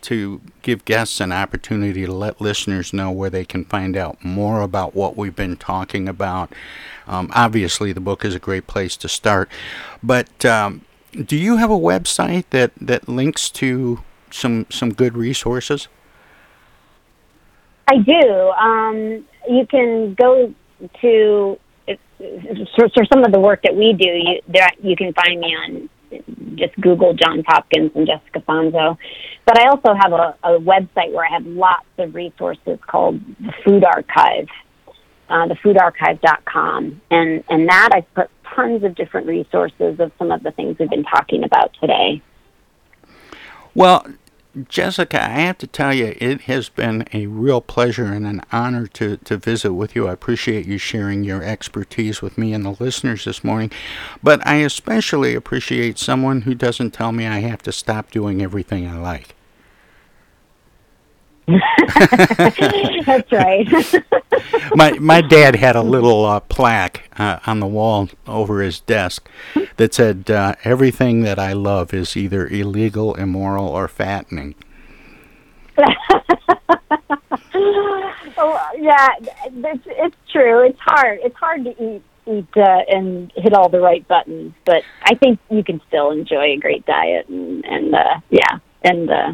to 0.01 0.41
give 0.61 0.85
guests 0.85 1.19
an 1.19 1.31
opportunity 1.31 2.05
to 2.05 2.11
let 2.11 2.39
listeners 2.39 2.93
know 2.93 3.09
where 3.09 3.29
they 3.29 3.45
can 3.45 3.65
find 3.65 3.97
out 3.97 4.23
more 4.23 4.61
about 4.61 4.95
what 4.95 5.17
we've 5.17 5.35
been 5.35 5.57
talking 5.57 6.07
about. 6.07 6.53
Um, 7.07 7.31
obviously, 7.33 7.91
the 7.91 8.01
book 8.01 8.23
is 8.23 8.35
a 8.35 8.39
great 8.39 8.67
place 8.67 8.95
to 8.97 9.09
start, 9.09 9.49
but 10.03 10.45
um, 10.45 10.81
do 11.11 11.35
you 11.35 11.57
have 11.57 11.71
a 11.71 11.77
website 11.77 12.45
that 12.51 12.71
that 12.79 13.07
links 13.07 13.49
to 13.51 14.03
some 14.32 14.65
some 14.69 14.93
good 14.93 15.17
resources? 15.17 15.88
I 17.88 17.97
do. 17.97 18.49
Um, 18.51 19.25
you 19.49 19.65
can 19.67 20.13
go 20.13 20.53
to 21.01 21.59
for, 22.75 22.89
for 22.89 23.05
some 23.11 23.23
of 23.23 23.32
the 23.32 23.39
work 23.39 23.61
that 23.63 23.75
we 23.75 23.93
do. 23.93 24.07
You 24.07 24.41
there, 24.47 24.69
you 24.82 24.95
can 24.95 25.13
find 25.13 25.39
me 25.39 25.55
on 25.55 25.89
just 26.55 26.75
Google 26.82 27.13
Johns 27.13 27.45
Hopkins 27.47 27.91
and 27.95 28.07
Jessica 28.07 28.39
Fanzo. 28.47 28.97
But 29.45 29.59
I 29.59 29.69
also 29.69 29.93
have 29.99 30.13
a, 30.13 30.36
a 30.43 30.59
website 30.59 31.13
where 31.13 31.25
I 31.25 31.34
have 31.34 31.45
lots 31.45 31.86
of 31.97 32.13
resources 32.15 32.80
called 32.88 33.19
the 33.39 33.53
Food 33.65 33.84
Archive, 33.84 34.47
uh, 35.30 35.47
thefoodarchive.com. 35.47 37.01
And, 37.09 37.43
and 37.49 37.69
that 37.69 37.89
I've 37.93 38.13
put 38.13 38.30
tons 38.55 38.84
of 38.84 38.95
different 38.95 39.27
resources 39.27 39.99
of 39.99 40.11
some 40.17 40.32
of 40.32 40.43
the 40.43 40.51
things 40.51 40.77
we've 40.80 40.89
been 40.89 41.03
talking 41.03 41.43
about 41.43 41.73
today. 41.80 42.21
Well, 43.76 44.05
Jessica, 44.67 45.24
I 45.24 45.41
have 45.41 45.59
to 45.59 45.67
tell 45.67 45.93
you, 45.93 46.15
it 46.20 46.41
has 46.41 46.70
been 46.70 47.07
a 47.13 47.28
real 47.28 47.61
pleasure 47.61 48.05
and 48.05 48.26
an 48.26 48.41
honor 48.51 48.88
to, 48.88 49.17
to 49.17 49.38
visit 49.38 49.74
with 49.74 49.95
you. 49.95 50.07
I 50.07 50.13
appreciate 50.13 50.65
you 50.65 50.80
sharing 50.80 51.24
your 51.24 51.43
expertise 51.43 52.22
with 52.22 52.38
me 52.38 52.53
and 52.53 52.65
the 52.65 52.76
listeners 52.80 53.26
this 53.26 53.43
morning. 53.43 53.72
But 54.24 54.45
I 54.47 54.55
especially 54.55 55.36
appreciate 55.36 55.99
someone 55.99 56.41
who 56.41 56.55
doesn't 56.55 56.91
tell 56.91 57.11
me 57.11 57.28
I 57.28 57.39
have 57.39 57.61
to 57.63 57.72
stop 57.72 58.09
doing 58.09 58.41
everything 58.41 58.88
I 58.88 58.97
like. 58.97 59.36
That's 63.05 63.31
right. 63.31 63.67
my 64.75 64.91
my 64.99 65.21
dad 65.21 65.55
had 65.55 65.75
a 65.75 65.81
little 65.81 66.25
uh, 66.25 66.39
plaque 66.41 67.09
uh, 67.17 67.39
on 67.45 67.59
the 67.59 67.67
wall 67.67 68.09
over 68.27 68.61
his 68.61 68.79
desk 68.81 69.29
that 69.77 69.93
said, 69.93 70.29
uh, 70.29 70.55
"Everything 70.63 71.23
that 71.23 71.39
I 71.39 71.53
love 71.53 71.93
is 71.93 72.15
either 72.15 72.47
illegal, 72.47 73.15
immoral, 73.15 73.67
or 73.67 73.87
fattening." 73.87 74.55
oh, 78.37 78.69
yeah, 78.77 79.07
it's, 79.19 79.83
it's 79.85 80.15
true. 80.31 80.65
It's 80.67 80.79
hard. 80.79 81.19
It's 81.23 81.37
hard 81.37 81.63
to 81.65 81.71
eat 81.83 82.03
eat 82.27 82.47
uh, 82.57 82.81
and 82.87 83.31
hit 83.35 83.53
all 83.53 83.69
the 83.69 83.79
right 83.79 84.07
buttons, 84.07 84.53
but 84.65 84.83
I 85.03 85.15
think 85.15 85.39
you 85.49 85.63
can 85.63 85.81
still 85.87 86.11
enjoy 86.11 86.53
a 86.53 86.57
great 86.57 86.85
diet 86.85 87.27
and 87.27 87.65
and 87.65 87.95
uh, 87.95 88.19
yeah 88.29 88.59
and 88.83 89.09
uh, 89.09 89.33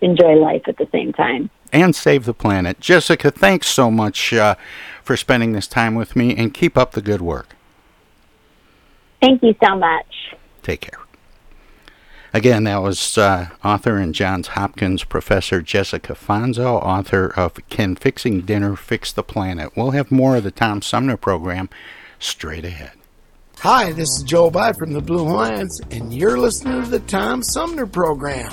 enjoy 0.00 0.34
life 0.34 0.62
at 0.66 0.76
the 0.76 0.88
same 0.92 1.12
time. 1.12 1.50
And 1.72 1.94
save 1.94 2.24
the 2.24 2.34
planet. 2.34 2.80
Jessica, 2.80 3.30
thanks 3.30 3.66
so 3.66 3.90
much 3.90 4.32
uh, 4.32 4.54
for 5.02 5.16
spending 5.16 5.52
this 5.52 5.66
time 5.66 5.94
with 5.94 6.16
me 6.16 6.34
and 6.36 6.54
keep 6.54 6.78
up 6.78 6.92
the 6.92 7.02
good 7.02 7.20
work. 7.20 7.54
Thank 9.20 9.42
you 9.42 9.54
so 9.62 9.76
much. 9.76 10.34
Take 10.62 10.80
care. 10.82 11.00
Again, 12.32 12.64
that 12.64 12.82
was 12.82 13.16
uh, 13.16 13.48
author 13.64 13.96
and 13.96 14.14
Johns 14.14 14.48
Hopkins 14.48 15.02
professor 15.02 15.62
Jessica 15.62 16.12
Fanzo, 16.12 16.74
author 16.74 17.32
of 17.34 17.54
Can 17.70 17.96
Fixing 17.96 18.42
Dinner 18.42 18.76
Fix 18.76 19.12
the 19.12 19.22
Planet? 19.22 19.74
We'll 19.74 19.92
have 19.92 20.10
more 20.10 20.36
of 20.36 20.44
the 20.44 20.50
Tom 20.50 20.82
Sumner 20.82 21.16
program 21.16 21.70
straight 22.18 22.66
ahead. 22.66 22.92
Hi, 23.60 23.92
this 23.92 24.10
is 24.10 24.22
Joe 24.22 24.50
By 24.50 24.72
from 24.72 24.92
the 24.92 25.00
Blue 25.00 25.26
Lions, 25.26 25.80
and 25.90 26.12
you're 26.14 26.38
listening 26.38 26.82
to 26.84 26.88
the 26.88 27.00
Tom 27.00 27.42
Sumner 27.42 27.86
program. 27.86 28.52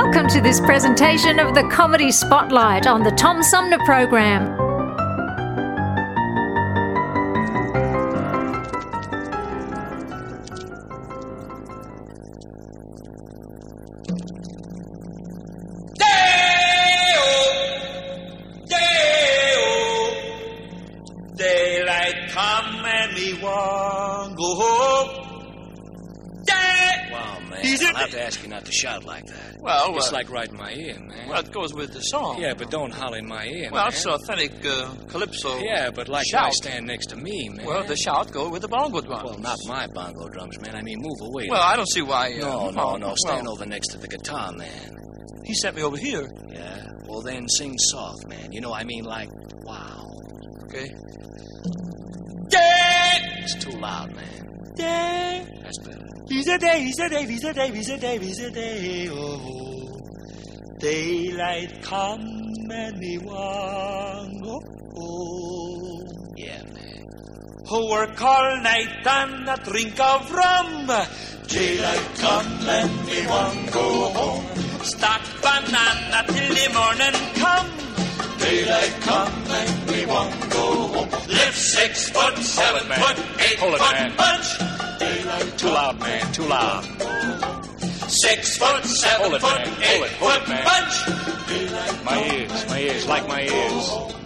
Welcome 0.00 0.28
to 0.28 0.40
this 0.40 0.60
presentation 0.60 1.40
of 1.40 1.56
the 1.56 1.68
Comedy 1.72 2.12
Spotlight 2.12 2.86
on 2.86 3.02
the 3.02 3.10
Tom 3.10 3.42
Sumner 3.42 3.80
Program. 3.84 4.67
To 28.70 28.76
ask 28.76 28.82
you 28.82 28.88
not 28.88 29.00
to 29.00 29.02
shout 29.02 29.04
like 29.04 29.26
that. 29.26 29.60
Well, 29.60 29.96
it's 29.96 30.08
uh, 30.10 30.12
like 30.12 30.30
right 30.30 30.48
in 30.48 30.56
my 30.56 30.72
ear, 30.72 30.98
man. 31.00 31.28
Well, 31.28 31.40
it 31.40 31.52
goes 31.52 31.74
with 31.74 31.92
the 31.92 32.00
song. 32.00 32.40
Yeah, 32.40 32.54
but 32.54 32.70
don't 32.70 32.92
holler 32.92 33.18
in 33.18 33.26
my 33.26 33.46
ear, 33.46 33.68
Well, 33.72 33.84
man. 33.84 33.92
it's 33.92 34.06
authentic 34.06 34.52
uh, 34.64 34.94
calypso. 35.08 35.58
Yeah, 35.58 35.90
but 35.90 36.08
like 36.08 36.26
shout. 36.26 36.46
I 36.46 36.50
stand 36.50 36.86
next 36.86 37.06
to 37.10 37.16
me, 37.16 37.48
man. 37.50 37.66
Well, 37.66 37.84
the 37.84 37.96
shout 37.96 38.30
go 38.32 38.48
with 38.48 38.62
the 38.62 38.68
bongo 38.68 39.00
drums. 39.00 39.24
Well, 39.24 39.38
not 39.38 39.58
my 39.66 39.86
bongo 39.88 40.28
drums, 40.28 40.58
man. 40.60 40.74
I 40.76 40.82
mean, 40.82 40.98
move 41.00 41.18
away. 41.22 41.48
Well, 41.50 41.60
man. 41.60 41.72
I 41.72 41.76
don't 41.76 41.88
see 41.88 42.02
why. 42.02 42.32
Uh, 42.34 42.38
No, 42.40 42.70
no, 42.70 42.96
no. 42.96 43.14
Stand 43.16 43.44
well, 43.46 43.54
over 43.54 43.66
next 43.66 43.88
to 43.92 43.98
the 43.98 44.08
guitar, 44.08 44.52
man. 44.52 44.90
He 45.44 45.54
sent 45.54 45.76
me 45.76 45.82
over 45.82 45.96
here. 45.96 46.26
Yeah. 46.50 46.86
Well, 47.06 47.22
then 47.22 47.48
sing 47.48 47.76
soft, 47.78 48.26
man. 48.28 48.52
You 48.52 48.60
know, 48.60 48.72
I 48.72 48.84
mean, 48.84 49.04
like, 49.04 49.30
wow. 49.64 50.04
Okay. 50.64 50.92
It's 52.50 53.54
too 53.64 53.70
loud, 53.78 54.14
man. 54.14 54.46
Day. 54.78 55.46
That's 55.62 55.78
better. 55.78 56.06
He's 56.28 56.48
a 56.48 56.58
day, 56.58 56.80
he's 56.82 56.98
a 56.98 57.08
day, 57.08 57.26
he's 57.26 57.44
a 57.44 57.52
day, 57.52 57.70
he's 57.70 57.90
a 57.90 57.98
day, 57.98 58.18
he's 58.18 58.40
a 58.40 58.50
day. 58.50 59.08
Oh, 59.10 59.98
daylight 60.78 61.82
come 61.82 62.38
want 63.24 64.42
go 64.42 64.60
home. 64.94 66.06
Yeah, 66.36 66.62
man. 66.62 67.06
Who 67.68 67.90
work 67.90 68.20
all 68.22 68.62
night 68.62 69.06
and 69.06 69.48
a 69.48 69.56
drink 69.64 69.98
of 70.00 70.30
rum. 70.32 70.86
Daylight 71.48 72.08
come 72.16 72.68
and 72.68 73.06
me 73.06 73.26
want 73.26 73.72
go 73.72 74.10
home. 74.10 74.44
Stack 74.82 75.22
banana 75.42 76.24
till 76.26 76.54
the 76.54 76.68
morning 76.72 77.34
come. 77.36 77.87
Daylight 78.38 78.94
come 79.00 79.32
and 79.48 79.90
we 79.90 80.06
want 80.06 80.50
go 80.50 80.88
home. 80.88 81.10
Lift 81.28 81.56
six 81.58 82.10
foot, 82.10 82.36
seven 82.38 82.88
man. 82.88 82.98
foot, 83.00 83.18
eight 83.40 83.58
Hold 83.58 83.74
it, 83.74 83.78
foot 83.80 83.92
man. 83.92 84.16
bunch. 84.16 84.58
Daylight 84.98 85.58
Too 85.58 85.68
loud, 85.68 85.98
man. 86.00 86.32
Too 86.32 86.42
loud. 86.44 86.84
Six 88.10 88.56
foot, 88.56 88.84
seven 88.84 89.20
Hold 89.22 89.34
it, 89.34 89.40
foot, 89.40 89.58
man. 89.58 89.68
Hold 89.68 89.82
eight 89.82 90.02
it, 90.02 90.10
hold 90.12 90.32
foot 90.32 90.42
it, 90.42 90.48
man. 90.48 90.64
bunch. 90.64 91.48
Daylight 91.48 92.04
My 92.04 92.32
ears, 92.32 92.66
my 92.68 92.78
ears, 92.80 93.06
like 93.06 93.28
my 93.28 93.42
ears. 93.42 94.17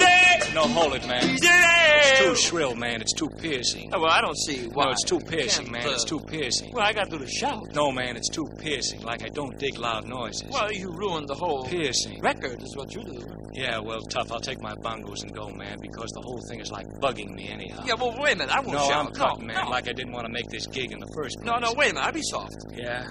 Day. 0.00 0.40
No, 0.54 0.62
hold 0.66 0.94
it, 0.94 1.06
man. 1.06 1.20
It's 1.38 2.18
too 2.20 2.34
shrill, 2.34 2.74
man. 2.74 3.00
It's 3.00 3.12
too 3.12 3.28
piercing. 3.28 3.90
Oh, 3.94 4.00
well, 4.00 4.10
I 4.10 4.20
don't 4.20 4.36
see 4.36 4.66
why. 4.68 4.84
No, 4.86 4.90
it's 4.90 5.04
too 5.04 5.20
piercing, 5.20 5.70
man. 5.70 5.86
uh, 5.86 5.90
It's 5.92 6.04
too 6.04 6.18
piercing. 6.20 6.72
Well, 6.72 6.84
I 6.84 6.92
got 6.92 7.04
to 7.04 7.10
do 7.10 7.18
the 7.24 7.30
shout. 7.30 7.72
No, 7.74 7.92
man, 7.92 8.16
it's 8.16 8.28
too 8.28 8.48
piercing. 8.58 9.02
Like 9.02 9.22
I 9.24 9.28
don't 9.28 9.56
dig 9.58 9.78
loud 9.78 10.06
noises. 10.08 10.48
Well, 10.50 10.72
you 10.72 10.90
ruined 10.90 11.28
the 11.28 11.34
whole 11.34 11.64
piercing. 11.66 12.20
record, 12.20 12.60
is 12.62 12.76
what 12.76 12.92
you 12.94 13.04
do. 13.04 13.22
Yeah, 13.52 13.78
well, 13.78 14.00
tough. 14.02 14.32
I'll 14.32 14.40
take 14.40 14.60
my 14.60 14.74
bongos 14.76 15.22
and 15.22 15.34
go, 15.34 15.48
man, 15.50 15.76
because 15.80 16.10
the 16.10 16.20
whole 16.22 16.40
thing 16.48 16.60
is 16.60 16.70
like 16.72 16.86
bugging 17.00 17.34
me 17.34 17.48
anyhow. 17.48 17.82
Yeah, 17.86 17.94
well, 17.94 18.14
wait 18.18 18.34
a 18.34 18.38
minute. 18.38 18.54
I 18.54 18.60
won't 18.60 18.72
no, 18.78 18.88
shout. 18.88 19.06
I'm 19.06 19.12
cutting, 19.12 19.46
no, 19.46 19.54
man. 19.54 19.64
no. 19.66 19.70
Like 19.70 19.88
I 19.88 19.92
didn't 19.92 20.12
want 20.12 20.26
to 20.26 20.32
make 20.32 20.48
this 20.48 20.66
gig 20.66 20.92
in 20.92 20.98
the 20.98 21.10
first 21.14 21.36
place. 21.38 21.46
No, 21.46 21.58
no, 21.58 21.72
wait 21.76 21.90
a 21.92 21.94
minute. 21.94 22.06
I'll 22.06 22.12
be 22.12 22.22
soft. 22.22 22.56
Yeah? 22.74 23.06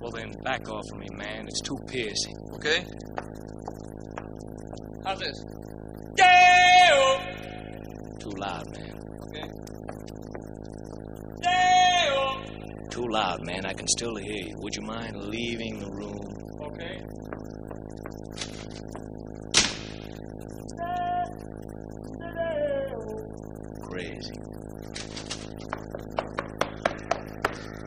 Well, 0.00 0.10
then 0.12 0.32
back 0.44 0.68
off 0.68 0.84
of 0.92 0.98
me, 0.98 1.08
man. 1.12 1.46
It's 1.48 1.60
too 1.60 1.76
piercing. 1.88 2.36
Okay? 2.54 2.84
How's 5.04 5.18
this? 5.20 5.44
Yeah! 6.18 7.20
Too 8.18 8.30
loud, 8.30 8.64
man. 8.76 8.98
Okay. 9.28 9.48
Yeah! 11.42 12.44
Too 12.90 13.06
loud, 13.08 13.46
man. 13.46 13.64
I 13.64 13.72
can 13.72 13.86
still 13.86 14.16
hear 14.16 14.48
you. 14.48 14.54
Would 14.58 14.74
you 14.74 14.82
mind 14.82 15.16
leaving 15.16 15.78
the 15.78 15.90
room? 15.90 16.18
Okay. 16.62 17.00
Crazy. 23.82 24.34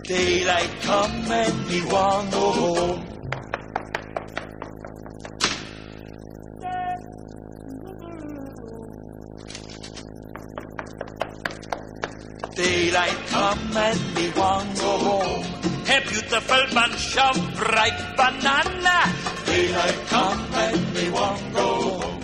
Daylight 0.03 0.69
come 0.81 1.31
and 1.31 1.67
me 1.67 1.81
want 1.91 2.31
go 2.31 2.51
home. 2.51 3.10
Daylight 12.91 13.27
come 13.27 13.77
and 13.77 14.15
me 14.15 14.29
want 14.31 14.77
go 14.77 14.97
home. 14.97 15.45
A 15.87 16.01
beautiful 16.09 16.63
bunch 16.73 17.17
of 17.17 17.61
ripe 17.61 18.17
banana. 18.17 19.15
Daylight 19.45 20.07
come 20.07 20.53
and 20.55 20.93
me 20.93 21.09
want 21.09 21.53
go 21.53 21.99
home. 22.01 22.21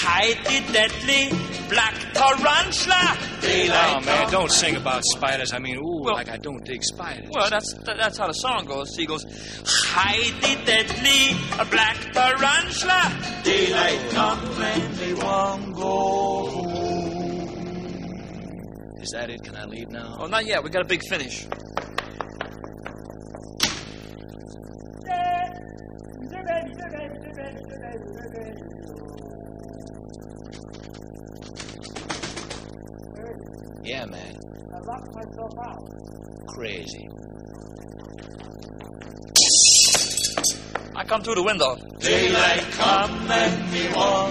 Hide 0.00 0.38
the 0.46 0.72
deadly 0.72 1.28
black 1.68 1.94
tarantula. 2.14 3.18
Daylight 3.42 3.96
Oh, 3.98 4.06
man, 4.06 4.30
don't 4.30 4.50
sing 4.50 4.76
about 4.76 5.04
spiders. 5.04 5.52
I 5.52 5.58
mean, 5.58 5.76
ooh, 5.76 6.04
like 6.04 6.30
I 6.30 6.38
don't 6.38 6.64
dig 6.64 6.82
spiders. 6.82 7.28
Well, 7.30 7.50
that's 7.50 7.74
that's 7.84 8.16
how 8.16 8.28
the 8.28 8.32
song 8.32 8.64
goes. 8.64 8.96
He 8.96 9.04
goes, 9.04 9.26
hide 9.66 10.40
the 10.40 10.56
deadly 10.64 11.36
black 11.70 11.96
tarantula. 12.14 13.12
Daylight 13.44 14.10
come 14.12 14.62
and 14.62 15.00
me 15.00 15.12
want 15.22 15.74
go 15.76 15.82
home. 15.82 16.57
Is 19.08 19.12
that 19.12 19.30
it? 19.30 19.42
Can 19.42 19.56
I 19.56 19.64
leave 19.64 19.88
now? 19.88 20.18
Oh, 20.20 20.26
not 20.26 20.44
yet. 20.44 20.62
We 20.62 20.68
got 20.68 20.82
a 20.82 20.84
big 20.84 21.00
finish. 21.08 21.46
Yeah, 33.82 34.04
man. 34.04 34.34
I 34.74 34.78
locked 34.80 35.14
myself 35.14 35.54
out. 35.66 35.88
Crazy. 36.48 37.08
I 40.94 41.04
come 41.04 41.22
through 41.22 41.36
the 41.36 41.44
window. 41.44 41.76
Daylight 41.98 42.60
come 42.72 43.30
and 43.30 43.72
me 43.72 43.88
want 43.94 44.27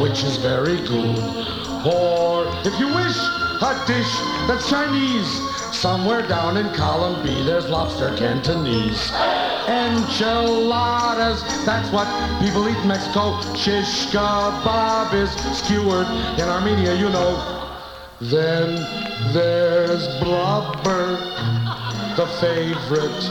which 0.00 0.22
is 0.22 0.36
very 0.36 0.78
good. 0.86 1.18
Or 1.84 2.46
if 2.64 2.78
you 2.78 2.86
wish 2.86 3.16
a 3.60 3.84
dish 3.86 4.12
that's 4.46 4.68
Chinese, 4.68 5.28
somewhere 5.74 6.26
down 6.26 6.56
in 6.56 6.72
column 6.74 7.22
B 7.24 7.42
there's 7.44 7.68
lobster 7.68 8.16
Cantonese. 8.16 9.10
Enchiladas, 9.68 11.42
that's 11.64 11.90
what 11.90 12.06
people 12.40 12.68
eat 12.68 12.76
in 12.76 12.88
Mexico. 12.88 13.40
Shish 13.54 14.06
kebab 14.06 15.12
is 15.14 15.30
skewered 15.58 16.06
in 16.38 16.48
Armenia, 16.48 16.94
you 16.94 17.10
know. 17.10 17.36
Then 18.20 18.76
there's 19.32 20.06
blubber, 20.22 21.16
the 22.16 22.26
favorite 22.40 23.24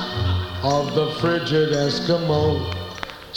of 0.64 0.94
the 0.96 1.12
frigid 1.20 1.74
Eskimo. 1.74 2.87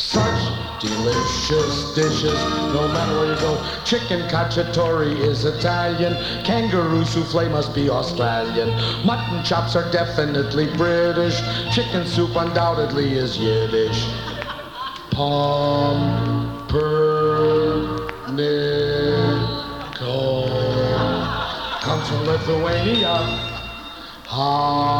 Such 0.00 0.80
delicious 0.80 1.94
dishes, 1.94 2.32
no 2.72 2.88
matter 2.88 3.12
where 3.18 3.34
you 3.34 3.40
go. 3.40 3.62
Chicken 3.84 4.22
cacciatore 4.30 5.14
is 5.14 5.44
Italian. 5.44 6.16
Kangaroo 6.42 7.04
souffle 7.04 7.50
must 7.50 7.74
be 7.74 7.90
Australian. 7.90 8.70
Mutton 9.04 9.44
chops 9.44 9.76
are 9.76 9.92
definitely 9.92 10.74
British. 10.74 11.38
Chicken 11.74 12.06
soup 12.06 12.34
undoubtedly 12.34 13.12
is 13.12 13.36
Yiddish. 13.36 14.06
Pumpernickel 15.10 15.68
comes 21.82 22.08
from 22.08 22.24
Lithuania. 22.24 23.18
Hansen 24.26 24.90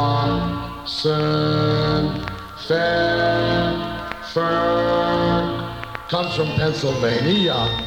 Pfeffer 4.32 6.06
comes 6.08 6.36
from 6.36 6.46
Pennsylvania. 6.54 7.86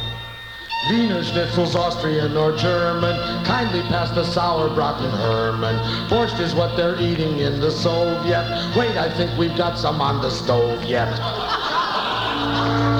Wiener 0.90 1.22
Schnitzel's 1.22 1.74
Austrian 1.74 2.36
or 2.36 2.54
German. 2.54 3.16
Kindly 3.46 3.80
pass 3.88 4.10
the 4.10 4.24
sauerbraten 4.24 5.10
Herman. 5.10 5.74
Borscht 6.10 6.38
is 6.40 6.54
what 6.54 6.76
they're 6.76 7.00
eating 7.00 7.38
in 7.38 7.60
the 7.60 7.70
Soviet. 7.70 8.76
Wait, 8.76 8.94
I 8.98 9.08
think 9.16 9.38
we've 9.38 9.56
got 9.56 9.78
some 9.78 10.02
on 10.02 10.20
the 10.20 10.28
stove 10.28 10.82
yet. 10.84 11.16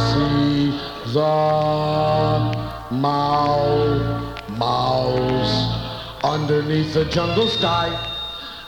See 0.08 0.70
the 1.12 1.20
Mao 2.90 4.32
mouse 4.56 6.24
underneath 6.24 6.94
the 6.94 7.04
jungle 7.04 7.48
sky. 7.48 7.92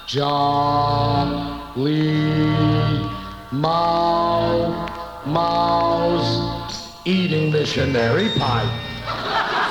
Jolly 0.07 1.57
Mao 3.53 5.23
mouse 5.25 6.99
eating 7.05 7.53
missionary 7.53 8.29
pie. 8.31 8.69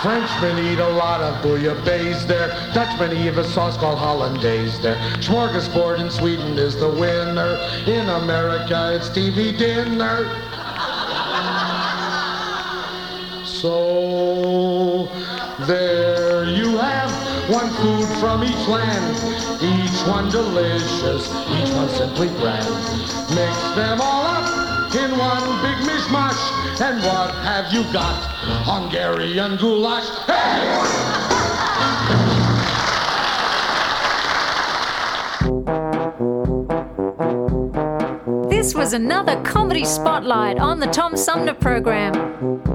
Frenchmen 0.02 0.64
eat 0.66 0.80
a 0.80 0.90
lot 0.90 1.20
of 1.20 1.44
bouillabaisse 1.44 2.26
there. 2.28 2.50
Dutchmen 2.74 3.12
eat 3.18 3.38
a 3.38 3.44
sauce 3.44 3.76
called 3.76 3.98
hollandaise 3.98 4.80
there. 4.82 4.96
Smorgasbord 5.20 6.00
in 6.00 6.10
Sweden 6.10 6.58
is 6.58 6.78
the 6.80 6.90
winner. 6.90 7.58
In 7.86 8.08
America, 8.08 8.94
it's 8.96 9.10
TV 9.10 9.58
dinner. 9.58 10.30
So 13.46 15.10
there 15.66 16.35
one 17.50 17.70
food 17.74 18.08
from 18.20 18.44
each 18.44 18.68
land, 18.68 19.16
each 19.62 20.08
one 20.08 20.30
delicious, 20.32 21.28
each 21.52 21.72
one 21.74 21.90
simply 21.90 22.28
grand. 22.40 22.68
Mix 23.36 23.62
them 23.76 24.02
all 24.02 24.26
up 24.26 24.96
in 24.96 25.12
one 25.12 25.44
big 25.62 25.78
mishmash, 25.88 26.82
and 26.82 27.04
what 27.04 27.36
have 27.44 27.72
you 27.72 27.84
got? 27.94 28.16
Hungarian 28.66 29.58
goulash. 29.58 30.10
Hey! 30.26 31.06
This 38.50 38.74
was 38.74 38.94
another 38.94 39.40
comedy 39.44 39.86
spotlight 39.86 40.58
on 40.58 40.80
the 40.80 40.88
Tom 40.88 41.16
Sumner 41.16 41.54
program. 41.54 42.75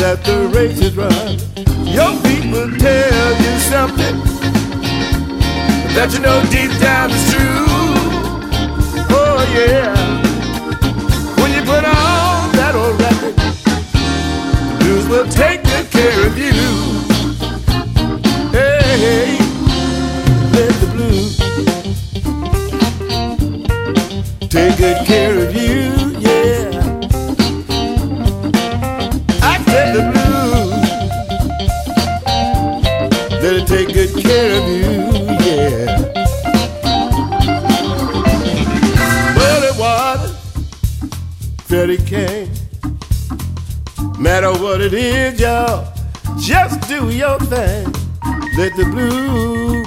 that 0.00 0.24
the 0.24 0.48
race 0.56 0.80
is 0.80 0.96
run. 0.96 1.12
Your 1.84 2.16
feet 2.22 2.50
will 2.50 2.70
tell 2.78 3.32
you 3.44 3.58
something 3.68 4.16
that 5.94 6.08
you 6.14 6.20
know 6.20 6.40
deep 6.48 6.72
down 6.80 7.10
is 7.10 7.30
true. 7.30 7.66
Oh 9.12 9.44
yeah. 9.52 9.92
When 11.40 11.50
you 11.52 11.60
put 11.72 11.84
on 11.84 12.50
that 12.56 12.74
old 12.74 12.98
record, 12.98 13.36
the 14.70 14.76
blues 14.80 15.06
will 15.06 15.28
take 15.28 15.62
good 15.64 15.90
care 15.90 16.26
of 16.26 16.38
you. 16.38 16.60
Hey, 18.56 19.36
let 20.56 20.72
the 20.80 20.88
blues 20.94 21.36
take 24.48 24.78
good 24.78 25.06
care 25.06 25.46
of 25.46 25.54
you. 25.54 25.59
kids, 45.10 45.40
y'all. 45.40 45.92
Just 46.38 46.88
do 46.88 47.10
your 47.10 47.38
thing. 47.40 47.84
Let 48.56 48.76
the 48.76 48.86
blues, 48.92 49.86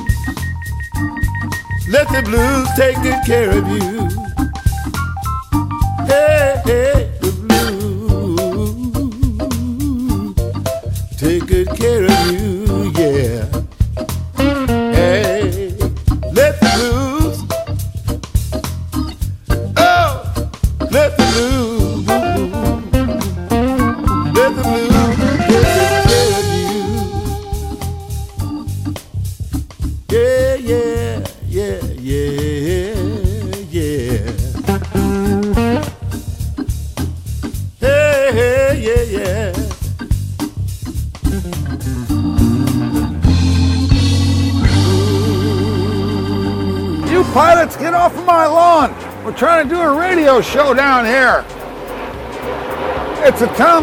let 1.87 2.07
the 2.09 2.21
blues 2.23 2.67
take 2.75 2.97
good 3.01 3.23
care 3.25 3.51
of 3.57 3.67
you. 3.69 4.02